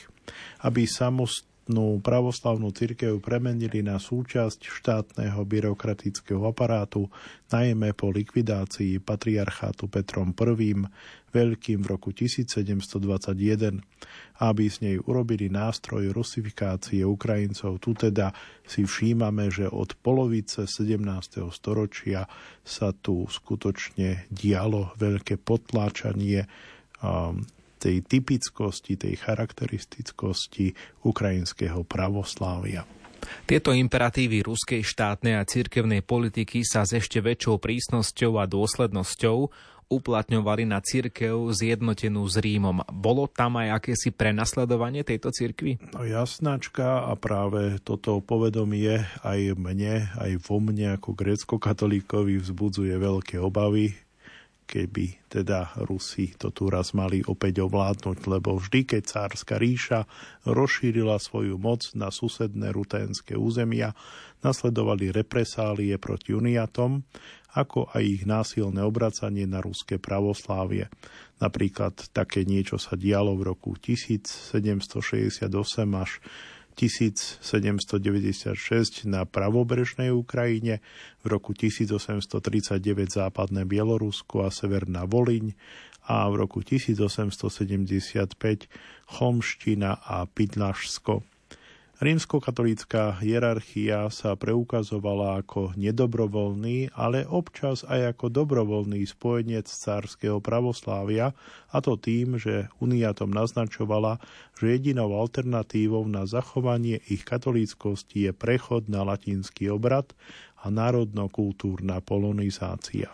[0.63, 7.05] aby samost samotnú pravoslavnú cirkev premenili na súčasť štátneho byrokratického aparátu,
[7.53, 10.73] najmä po likvidácii patriarchátu Petrom I.
[11.29, 13.81] Veľkým v roku 1721,
[14.39, 17.77] aby z nej urobili nástroj rusifikácie Ukrajincov.
[17.83, 18.33] Tu teda
[18.65, 20.99] si všímame, že od polovice 17.
[21.53, 22.25] storočia
[22.65, 26.47] sa tu skutočne dialo veľké potláčanie
[27.03, 27.43] um,
[27.79, 30.75] tej typickosti, tej charakteristickosti
[31.07, 32.83] ukrajinského pravoslávia.
[33.43, 39.37] Tieto imperatívy ruskej štátnej a cirkevnej politiky sa s ešte väčšou prísnosťou a dôslednosťou
[39.89, 42.85] uplatňovali na cirkev zjednotenú s Rímom.
[42.93, 45.81] Bolo tam aj akési prenasledovanie tejto cirkvy?
[45.91, 53.41] No jasnáčka a práve toto povedomie aj mne, aj vo mne ako grécko-katolíkovi vzbudzuje veľké
[53.41, 53.97] obavy
[54.69, 60.05] keby teda Rusi to tu raz mali opäť ovládnuť, lebo vždy, keď cárska ríša
[60.45, 63.97] rozšírila svoju moc na susedné ruténske územia,
[64.45, 67.01] nasledovali represálie proti uniatom,
[67.57, 70.85] ako aj ich násilné obracanie na ruské pravoslávie.
[71.41, 75.49] Napríklad také niečo sa dialo v roku 1768
[75.97, 76.11] až
[76.79, 80.79] 1796 na pravobrežnej Ukrajine,
[81.19, 82.79] v roku 1839
[83.11, 85.59] západné Bielorusko a severná Voliň
[86.07, 88.31] a v roku 1875
[89.11, 91.19] Chomština a Pidlašsko.
[91.99, 101.35] Rímskokatolícka hierarchia sa preukazovala ako nedobrovoľný, ale občas aj ako dobrovoľný spojenec cárskeho pravoslávia,
[101.67, 104.23] a to tým, že uniatom naznačovala,
[104.55, 110.15] že jedinou alternatívou na zachovanie ich katolíckosti je prechod na latinský obrad
[110.63, 113.11] a národno-kultúrna polonizácia.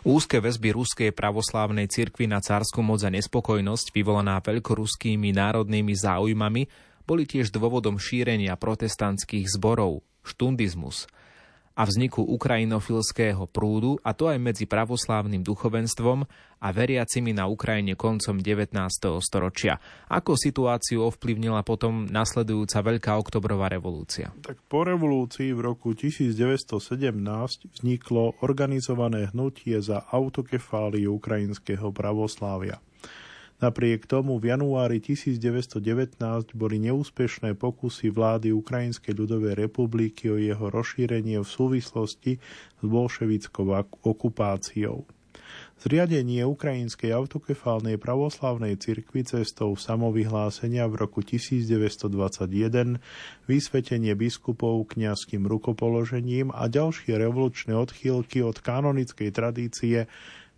[0.00, 7.28] Úzke väzby ruskej pravoslávnej cirkvi na cárskú moc a nespokojnosť vyvolaná veľkoruskými národnými záujmami boli
[7.28, 11.08] tiež dôvodom šírenia protestantských zborov, štundizmus
[11.74, 16.22] a vzniku ukrajinofilského prúdu, a to aj medzi pravoslávnym duchovenstvom
[16.62, 18.78] a veriacimi na Ukrajine koncom 19.
[19.18, 19.82] storočia.
[20.06, 24.30] Ako situáciu ovplyvnila potom nasledujúca Veľká oktobrová revolúcia?
[24.46, 26.70] Tak po revolúcii v roku 1917
[27.74, 32.78] vzniklo organizované hnutie za autokefáliu ukrajinského pravoslávia.
[33.62, 35.78] Napriek tomu v januári 1919
[36.58, 42.32] boli neúspešné pokusy vlády Ukrajinskej ľudovej republiky o jeho rozšírenie v súvislosti
[42.80, 43.70] s bolševickou
[44.02, 45.06] okupáciou.
[45.78, 52.98] Zriadenie Ukrajinskej autokefálnej pravoslavnej cirkvi cestou samovyhlásenia v roku 1921,
[53.44, 60.08] vysvetenie biskupov kňazským rukopoložením a ďalšie revolučné odchýlky od kanonickej tradície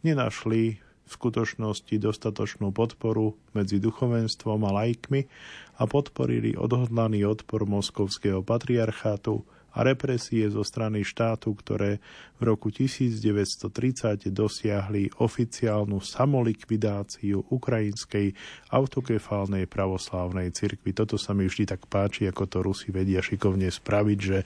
[0.06, 5.30] nenašli v skutočnosti dostatočnú podporu medzi duchovenstvom a laikmi
[5.78, 9.46] a podporili odhodlaný odpor moskovského patriarchátu
[9.76, 12.00] a represie zo strany štátu, ktoré
[12.40, 18.32] v roku 1930 dosiahli oficiálnu samolikvidáciu ukrajinskej
[18.72, 20.96] autokefálnej pravoslávnej cirkvi.
[20.96, 24.40] Toto sa mi vždy tak páči, ako to Rusi vedia šikovne spraviť, že,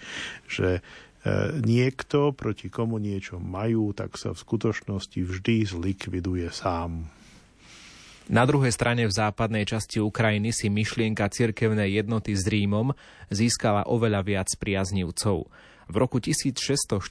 [0.50, 0.68] že
[1.60, 7.08] niekto, proti komu niečo majú, tak sa v skutočnosti vždy zlikviduje sám.
[8.30, 12.94] Na druhej strane v západnej časti Ukrajiny si myšlienka cirkevnej jednoty s Rímom
[13.26, 15.50] získala oveľa viac priaznivcov.
[15.90, 17.02] V roku 1646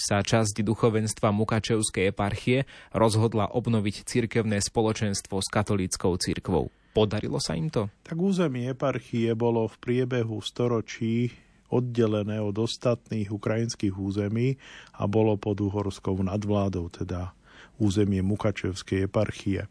[0.00, 2.64] sa časť duchovenstva Mukačevskej eparchie
[2.96, 6.72] rozhodla obnoviť cirkevné spoločenstvo s katolíckou cirkvou.
[6.96, 7.92] Podarilo sa im to?
[8.00, 11.36] Tak územie eparchie bolo v priebehu storočí
[11.72, 14.60] oddelené od ostatných ukrajinských území
[14.92, 17.32] a bolo pod uhorskou nadvládou, teda
[17.80, 19.66] územie Mukačevskej eparchie.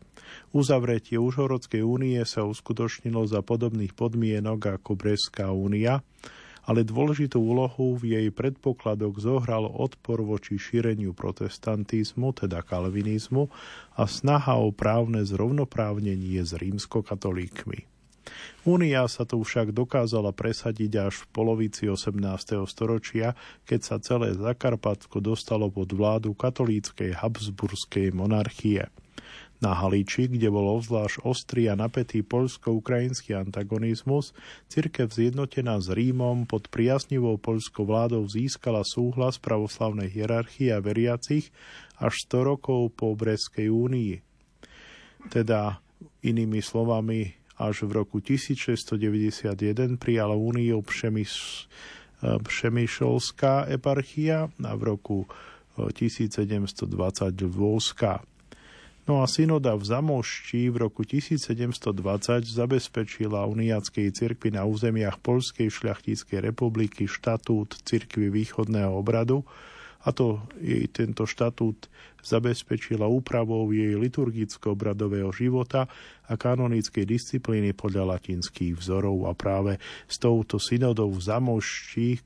[0.52, 6.02] Uzavretie Užhorodskej únie sa uskutočnilo za podobných podmienok ako Breská únia,
[6.62, 13.50] ale dôležitú úlohu v jej predpokladoch zohral odpor voči šíreniu protestantizmu, teda kalvinizmu,
[13.98, 18.01] a snaha o právne zrovnoprávnenie s rímskokatolíkmi.
[18.62, 22.22] Únia sa tu však dokázala presadiť až v polovici 18.
[22.70, 23.34] storočia,
[23.66, 28.86] keď sa celé Zakarpatsko dostalo pod vládu katolíckej Habsburskej monarchie.
[29.62, 34.34] Na Haliči, kde bol obzvlášť ostrý a napätý poľsko-ukrajinský antagonizmus,
[34.66, 41.54] cirkev zjednotená s Rímom pod priaznivou poľskou vládou získala súhlas pravoslavnej hierarchie a veriacich
[42.02, 44.14] až 100 rokov po Breskej únii.
[45.30, 45.78] Teda
[46.26, 51.68] inými slovami, až v roku 1691 prijala úniu Přemys,
[52.44, 55.28] Přemyšolská eparchia a v roku
[55.94, 58.22] 1720 Lvovská.
[59.08, 66.40] No a synoda v Zamošti v roku 1720 zabezpečila uniackej cirkvi na územiach Polskej šľachtickej
[66.54, 69.42] republiky štatút cirkvi východného obradu,
[70.02, 71.86] a to jej tento štatút
[72.22, 75.90] zabezpečila úpravou jej liturgicko-obradového života
[76.30, 79.26] a kanonickej disciplíny podľa latinských vzorov.
[79.30, 82.22] A práve s touto synodou v Zamošti,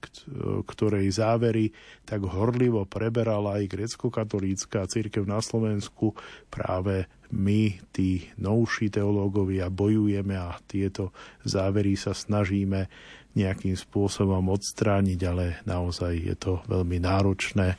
[0.67, 1.71] ktorej závery
[2.03, 6.11] tak horlivo preberala aj grecko-katolícka církev na Slovensku,
[6.51, 12.87] práve my, tí novší teológovia, bojujeme a tieto závery sa snažíme
[13.35, 17.75] nejakým spôsobom odstrániť, ale naozaj je to veľmi náročné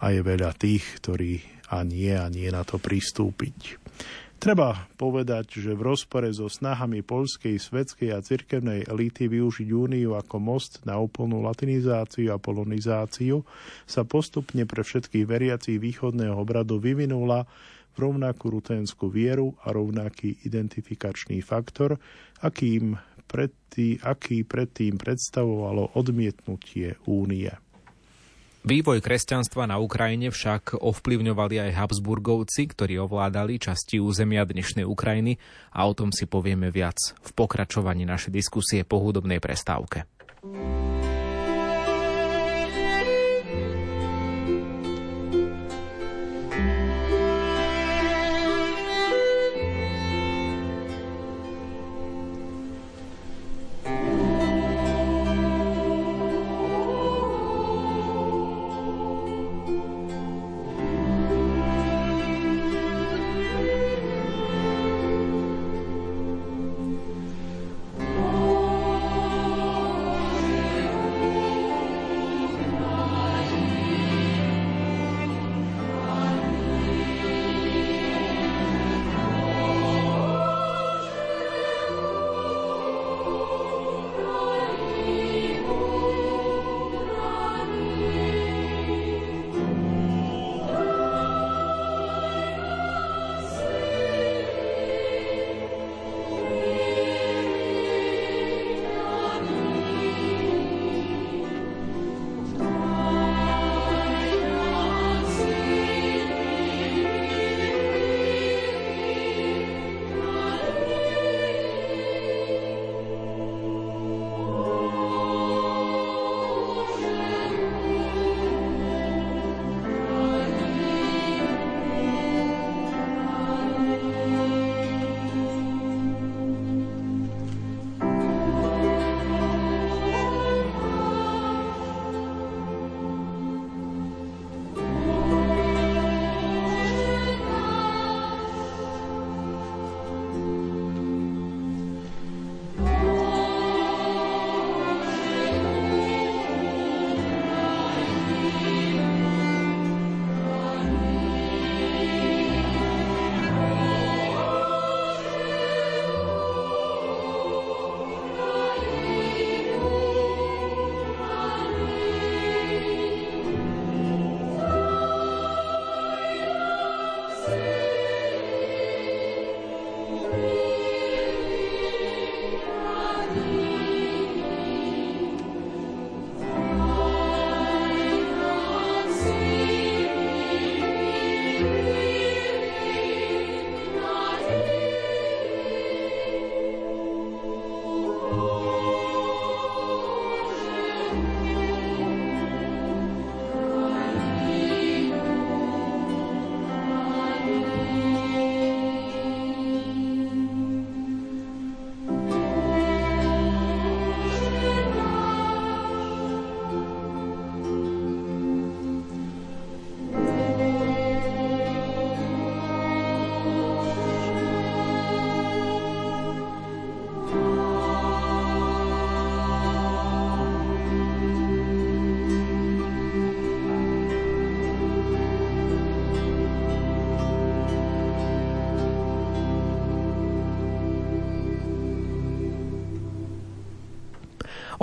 [0.00, 3.80] a je veľa tých, ktorí a nie a nie na to pristúpiť.
[4.44, 10.36] Treba povedať, že v rozpore so snahami polskej, svetskej a cirkevnej elity využiť úniu ako
[10.36, 13.40] most na úplnú latinizáciu a polonizáciu
[13.88, 17.48] sa postupne pre všetkých veriacich východného obradu vyvinula
[17.94, 21.96] v rovnakú ruténskú vieru a rovnaký identifikačný faktor,
[22.44, 27.50] akým predtý, aký predtým predstavovalo odmietnutie únie.
[28.64, 35.36] Vývoj kresťanstva na Ukrajine však ovplyvňovali aj Habsburgovci, ktorí ovládali časti územia dnešnej Ukrajiny
[35.76, 40.08] a o tom si povieme viac v pokračovaní našej diskusie po hudobnej prestávke.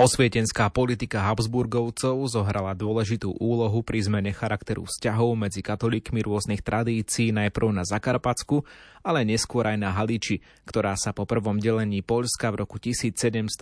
[0.02, 7.70] Osvietenská politika Habsburgovcov zohrala dôležitú úlohu pri zmene charakteru vzťahov medzi katolíkmi rôznych tradícií najprv
[7.70, 8.66] na Zakarpatsku,
[9.06, 13.54] ale neskôr aj na Haliči, ktorá sa po prvom delení Poľska v roku 1772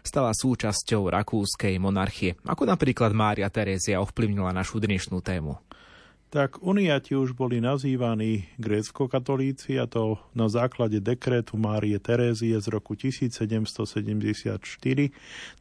[0.00, 5.60] stala súčasťou rakúskej monarchie, ako napríklad Mária Terézia ovplyvnila našu dnešnú tému
[6.30, 12.94] tak uniati už boli nazývaní grécko-katolíci a to na základe dekrétu Márie Terézie z roku
[12.94, 14.62] 1774.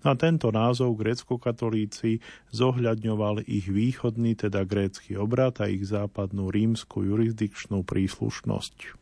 [0.06, 2.22] No a tento názov grécko-katolíci
[2.54, 8.94] zohľadňoval ich východný, teda grécky obrad a ich západnú rímsku jurisdikčnú príslušnosť.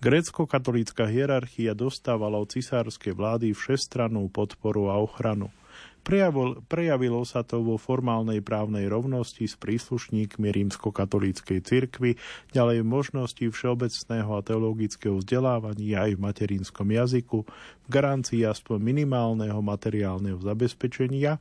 [0.00, 5.52] Grécko-katolícka hierarchia dostávala od cisárskej vlády všestrannú podporu a ochranu.
[6.00, 12.16] Prejavil, prejavilo sa to vo formálnej právnej rovnosti s príslušníkmi rímskokatolíckej cirkvy,
[12.56, 20.40] ďalej možnosti všeobecného a teologického vzdelávania aj v materinskom jazyku, v garancii aspoň minimálneho materiálneho
[20.40, 21.36] zabezpečenia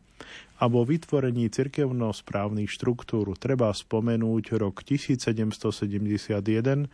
[0.60, 3.32] a vo vytvorení cirkevno-správnych štruktúr.
[3.40, 6.88] Treba spomenúť rok 1771, eh,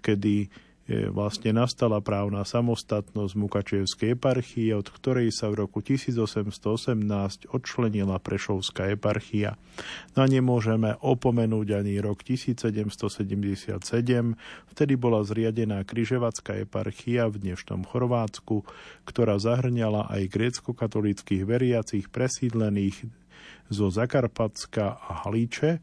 [0.00, 0.48] kedy
[0.90, 6.98] vlastne nastala právna samostatnosť Mukačevskej eparchie, od ktorej sa v roku 1818
[7.54, 9.54] odčlenila Prešovská eparchia.
[10.18, 13.78] Na nemôžeme opomenúť ani rok 1777,
[14.74, 18.66] vtedy bola zriadená Kryževacká eparchia v dnešnom Chorvátsku,
[19.06, 23.06] ktorá zahrňala aj grécko-katolických veriacich presídlených
[23.70, 25.78] zo Zakarpatska a Halíče,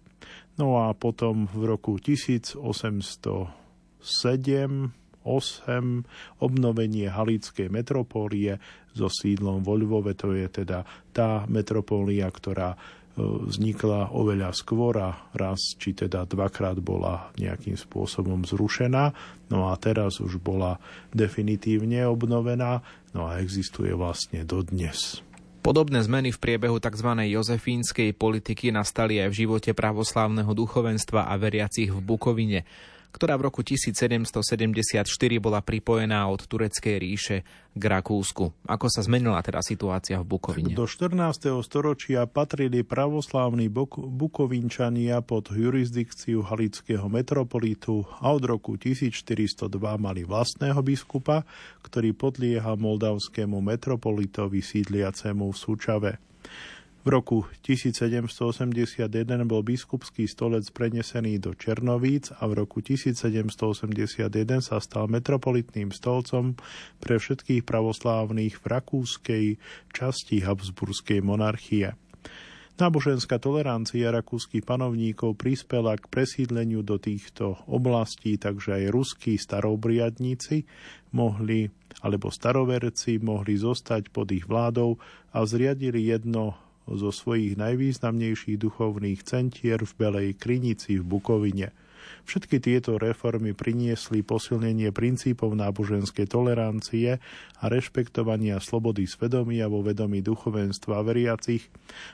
[0.60, 3.59] no a potom v roku 1800
[4.00, 4.92] 7,
[5.24, 8.58] 8 obnovenie Halickej metropólie
[8.96, 12.78] so sídlom vo Lvove, to je teda tá metropólia, ktorá e,
[13.22, 19.14] vznikla oveľa skôr a raz či teda dvakrát bola nejakým spôsobom zrušená,
[19.52, 20.80] no a teraz už bola
[21.14, 22.82] definitívne obnovená,
[23.14, 25.22] no a existuje vlastne dodnes.
[25.60, 27.12] Podobné zmeny v priebehu tzv.
[27.30, 32.64] jozefínskej politiky nastali aj v živote pravoslávneho duchovenstva a veriacich v Bukovine
[33.10, 35.04] ktorá v roku 1774
[35.42, 37.38] bola pripojená od Tureckej ríše
[37.74, 38.54] k Rakúsku.
[38.66, 40.74] Ako sa zmenila teda situácia v Bukovine?
[40.74, 41.50] Do 14.
[41.66, 51.46] storočia patrili pravoslávni Bukovinčania pod jurisdikciu Halického metropolitu a od roku 1402 mali vlastného biskupa,
[51.86, 56.12] ktorý podliehal moldavskému metropolitovi sídliacemu v Súčave.
[57.10, 59.10] Roku 1781
[59.50, 64.30] bol biskupský stolec prenesený do Černovíc a v roku 1781
[64.62, 66.54] sa stal metropolitným stolcom
[67.02, 69.46] pre všetkých pravoslávnych v rakúskej
[69.90, 71.98] časti Habsburskej monarchie.
[72.78, 80.70] Náboženská tolerancia rakúskych panovníkov prispela k presídleniu do týchto oblastí, takže aj ruskí starobriadníci
[81.18, 81.74] mohli,
[82.06, 85.02] alebo staroverci mohli zostať pod ich vládou
[85.34, 91.70] a zriadili jedno zo svojich najvýznamnejších duchovných centier v Belej Krinici v Bukovine–
[92.26, 97.18] Všetky tieto reformy priniesli posilnenie princípov náboženskej tolerancie
[97.60, 101.66] a rešpektovania slobody svedomia vo vedomí duchovenstva veriacich,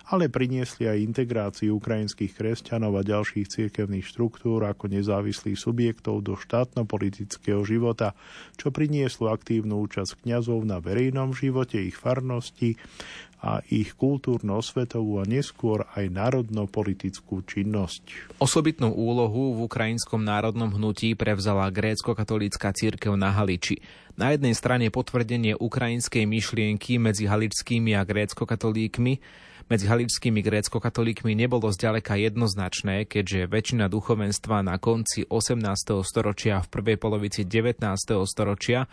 [0.08, 7.60] ale priniesli aj integráciu ukrajinských kresťanov a ďalších cirkevných štruktúr ako nezávislých subjektov do štátno-politického
[7.68, 8.16] života,
[8.56, 12.80] čo prinieslo aktívnu účasť kňazov na verejnom živote ich farnosti
[13.46, 18.34] a ich kultúrno-osvetovú a neskôr aj národno-politickú činnosť.
[18.42, 23.86] Osobitnú úlohu v ukrajinskom národnom hnutí prevzala grécko-katolícka církev na Haliči.
[24.18, 29.22] Na jednej strane potvrdenie ukrajinskej myšlienky medzi haličskými a grécko-katolíkmi,
[29.66, 36.02] medzi haličskými grécko-katolíkmi nebolo zďaleka jednoznačné, keďže väčšina duchovenstva na konci 18.
[36.06, 37.82] storočia v prvej polovici 19.
[38.26, 38.86] storočia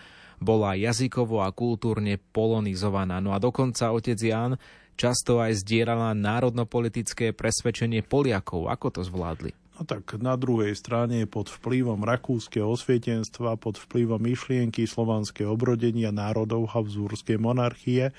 [0.42, 3.22] bola jazykovo a kultúrne polonizovaná.
[3.22, 4.58] No a dokonca otec Ján
[4.98, 8.68] často aj zdierala národnopolitické presvedčenie Poliakov.
[8.68, 9.56] Ako to zvládli?
[9.80, 16.70] No tak na druhej strane pod vplyvom rakúskeho osvietenstva, pod vplyvom myšlienky slovanského obrodenia národov
[16.76, 18.12] Habsburskej monarchie,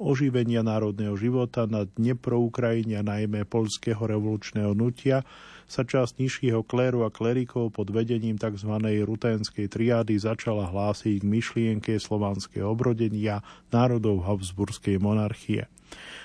[0.00, 5.22] oživenia národného života na Dnepro Ukrajine, najmä polského revolučného nutia,
[5.66, 8.72] sa časť nižšieho kléru a klerikov pod vedením tzv.
[9.04, 13.40] ruténskej triády začala hlásiť k myšlienke slovanského obrodenia
[13.72, 15.70] národov Habsburskej monarchie.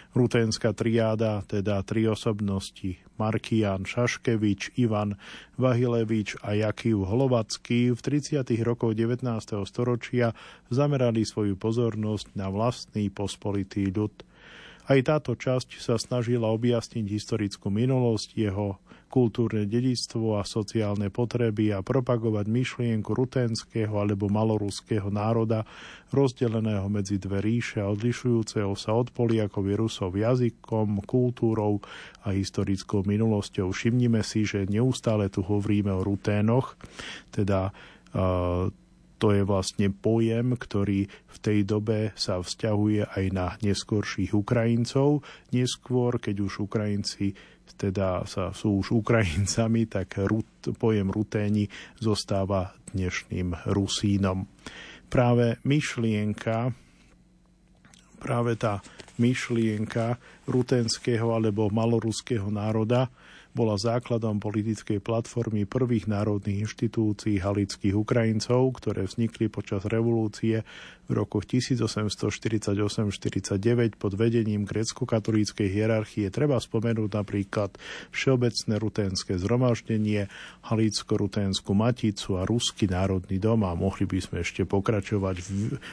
[0.10, 5.22] Ruténská triáda, teda tri osobnosti, Markian Šaškevič, Ivan
[5.54, 8.42] Vahilevič a Jakiv Hlovacký v 30.
[8.66, 9.22] rokoch 19.
[9.70, 10.34] storočia
[10.74, 14.26] zamerali svoju pozornosť na vlastný pospolitý ľud.
[14.90, 21.82] Aj táto časť sa snažila objasniť historickú minulosť jeho kultúrne dedictvo a sociálne potreby a
[21.82, 25.66] propagovať myšlienku rutenského alebo maloruského národa,
[26.14, 31.82] rozdeleného medzi dve ríše a odlišujúceho sa od Poliakov Rusov jazykom, kultúrou
[32.22, 33.74] a historickou minulosťou.
[33.74, 36.78] Všimnime si, že neustále tu hovoríme o ruténoch,
[37.34, 37.74] teda
[38.14, 38.70] uh,
[39.20, 45.28] to je vlastne pojem, ktorý v tej dobe sa vzťahuje aj na neskorších Ukrajincov.
[45.51, 47.36] Neskôr, keď už Ukrajinci
[47.76, 51.68] teda sa, sú už Ukrajincami, tak rut, pojem ruténi
[52.00, 54.48] zostáva dnešným Rusínom.
[55.10, 56.74] Práve myšlienka,
[58.22, 58.82] práve tá
[59.20, 60.18] myšlienka
[60.48, 63.12] rutenského alebo maloruského národa
[63.60, 70.64] bola základom politickej platformy prvých národných inštitúcií halických Ukrajincov, ktoré vznikli počas revolúcie
[71.10, 76.32] v rokoch 1848-49 pod vedením grecko-katolíckej hierarchie.
[76.32, 77.76] Treba spomenúť napríklad
[78.16, 80.32] Všeobecné ruténske zhromaždenie,
[80.70, 85.36] Halicko-ruténsku maticu a Ruský národný dom a mohli by sme ešte pokračovať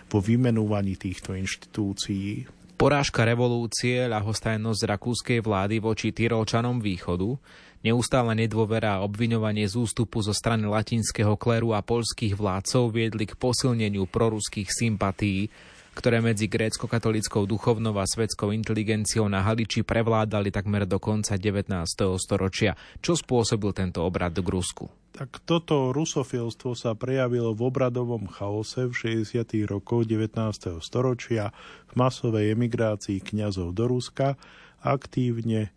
[0.07, 2.47] vo vymenúvaní týchto inštitúcií.
[2.77, 7.41] Porážka revolúcie, ľahostajnosť rakúskej vlády voči Tyrolčanom východu,
[7.81, 13.33] neustále nedôvera a obviňovanie z ústupu zo strany latinského kleru a polských vládcov viedli k
[13.33, 15.49] posilneniu proruských sympatí,
[15.97, 21.73] ktoré medzi grécko-katolickou duchovnou a svetskou inteligenciou na Haliči prevládali takmer do konca 19.
[22.21, 22.77] storočia.
[23.01, 24.93] Čo spôsobil tento obrad k Rusku?
[25.17, 29.65] Tak toto rusofilstvo sa prejavilo v obradovom chaose v 60.
[29.65, 30.37] rokoch 19.
[30.85, 31.57] storočia
[31.89, 34.37] v masovej emigrácii kňazov do Ruska,
[34.85, 35.73] aktívne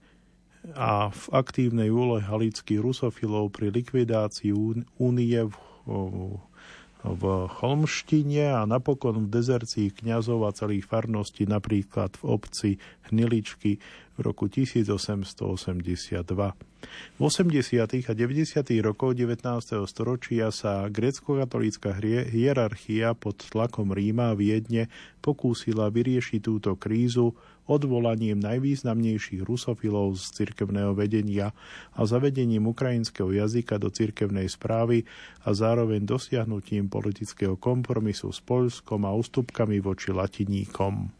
[0.75, 4.51] a v aktívnej úlohe halických rusofilov pri likvidácii
[4.99, 5.55] únie v,
[7.03, 12.69] v Cholmštine a napokon v dezercii kňazov a celých farností napríklad v obci
[13.07, 15.39] Hniličky v roku 1882.
[17.15, 18.07] V 80.
[18.07, 18.83] a 90.
[18.83, 19.47] rokoch 19.
[19.87, 21.95] storočia sa grecko-katolícka
[22.27, 24.91] hierarchia pod tlakom Ríma a Viedne
[25.23, 27.31] pokúsila vyriešiť túto krízu
[27.69, 31.53] odvolaním najvýznamnejších rusofilov z cirkevného vedenia
[31.93, 35.05] a zavedením ukrajinského jazyka do cirkevnej správy
[35.45, 41.18] a zároveň dosiahnutím politického kompromisu s Polskom a ústupkami voči latiníkom.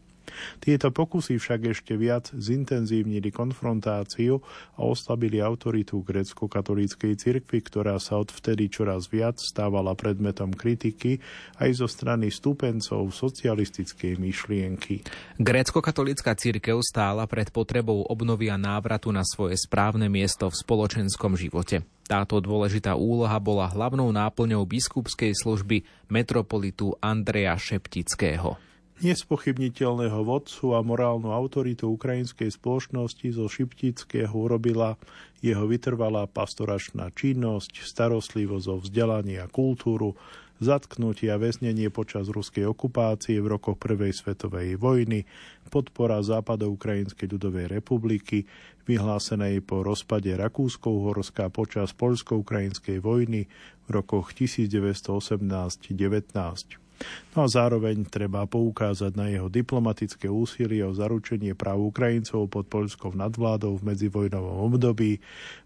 [0.62, 4.40] Tieto pokusy však ešte viac zintenzívnili konfrontáciu
[4.76, 11.20] a oslabili autoritu grecko-katolíckej cirkvi, ktorá sa odvtedy čoraz viac stávala predmetom kritiky
[11.60, 15.02] aj zo strany stupencov socialistickej myšlienky.
[15.36, 21.84] Grécko-katolícka cirkev stála pred potrebou obnovy a návratu na svoje správne miesto v spoločenskom živote.
[22.10, 28.69] Táto dôležitá úloha bola hlavnou náplňou biskupskej služby metropolitu Andreja Šeptického
[29.00, 34.96] nespochybniteľného vodcu a morálnu autoritu ukrajinskej spoločnosti zo Šiptického urobila
[35.40, 40.16] jeho vytrvalá pastoračná činnosť, starostlivosť o vzdelanie a kultúru,
[40.60, 45.24] zatknutie a väznenie počas ruskej okupácie v rokoch Prvej svetovej vojny,
[45.72, 46.20] podpora
[46.68, 48.44] Ukrajinskej ľudovej republiky,
[48.84, 53.48] vyhlásenej po rozpade Rakúsko-Uhorská počas Poľsko-Ukrajinskej vojny
[53.86, 56.89] v rokoch 1918-19.
[57.32, 63.14] No a zároveň treba poukázať na jeho diplomatické úsilie o zaručenie práv Ukrajincov pod poľskou
[63.16, 65.22] nadvládou v medzivojnovom období,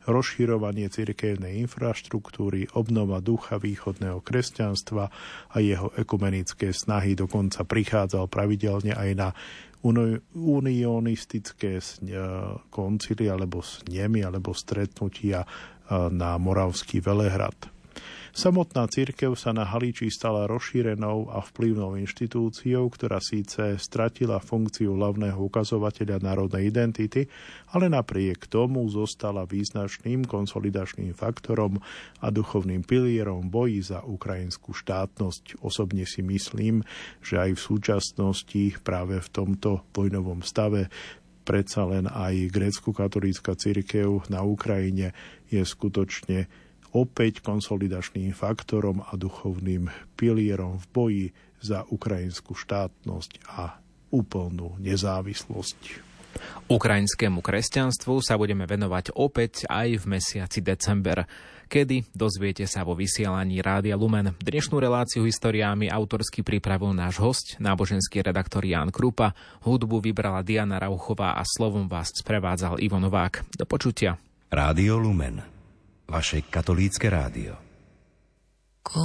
[0.07, 5.05] rozširovanie cirkevnej infraštruktúry, obnova ducha východného kresťanstva
[5.51, 9.28] a jeho ekumenické snahy dokonca prichádzal pravidelne aj na
[10.32, 11.76] unionistické
[12.72, 15.45] koncily alebo snemy alebo stretnutia
[15.93, 17.74] na Moravský Velehrad.
[18.35, 25.39] Samotná církev sa na Halíči stala rozšírenou a vplyvnou inštitúciou, ktorá síce stratila funkciu hlavného
[25.39, 27.30] ukazovateľa národnej identity,
[27.70, 31.78] ale napriek tomu zostala význačným konsolidačným faktorom
[32.18, 35.62] a duchovným pilierom boji za ukrajinskú štátnosť.
[35.62, 36.82] Osobne si myslím,
[37.22, 40.91] že aj v súčasnosti práve v tomto vojnovom stave
[41.47, 45.14] predsa len aj grécko-katolícka církev na Ukrajine
[45.55, 46.64] je skutočne
[46.95, 51.24] opäť konsolidačným faktorom a duchovným pilierom v boji
[51.59, 53.82] za ukrajinskú štátnosť a
[54.14, 56.14] úplnú nezávislosť.
[56.70, 61.26] Ukrajinskému kresťanstvu sa budeme venovať opäť aj v mesiaci december.
[61.64, 64.36] Kedy dozviete sa vo vysielaní Rádia Lumen.
[64.38, 69.32] Dnešnú reláciu historiámi autorsky pripravil náš host, náboženský redaktor Jan Krupa.
[69.64, 73.47] Hudbu vybrala Diana Rauchová a slovom vás sprevádzal Ivo Novák.
[73.57, 74.20] Do počutia.
[74.53, 75.53] Rádio Lumen
[76.09, 77.57] vaše katolícke rádio.
[78.84, 79.05] Ko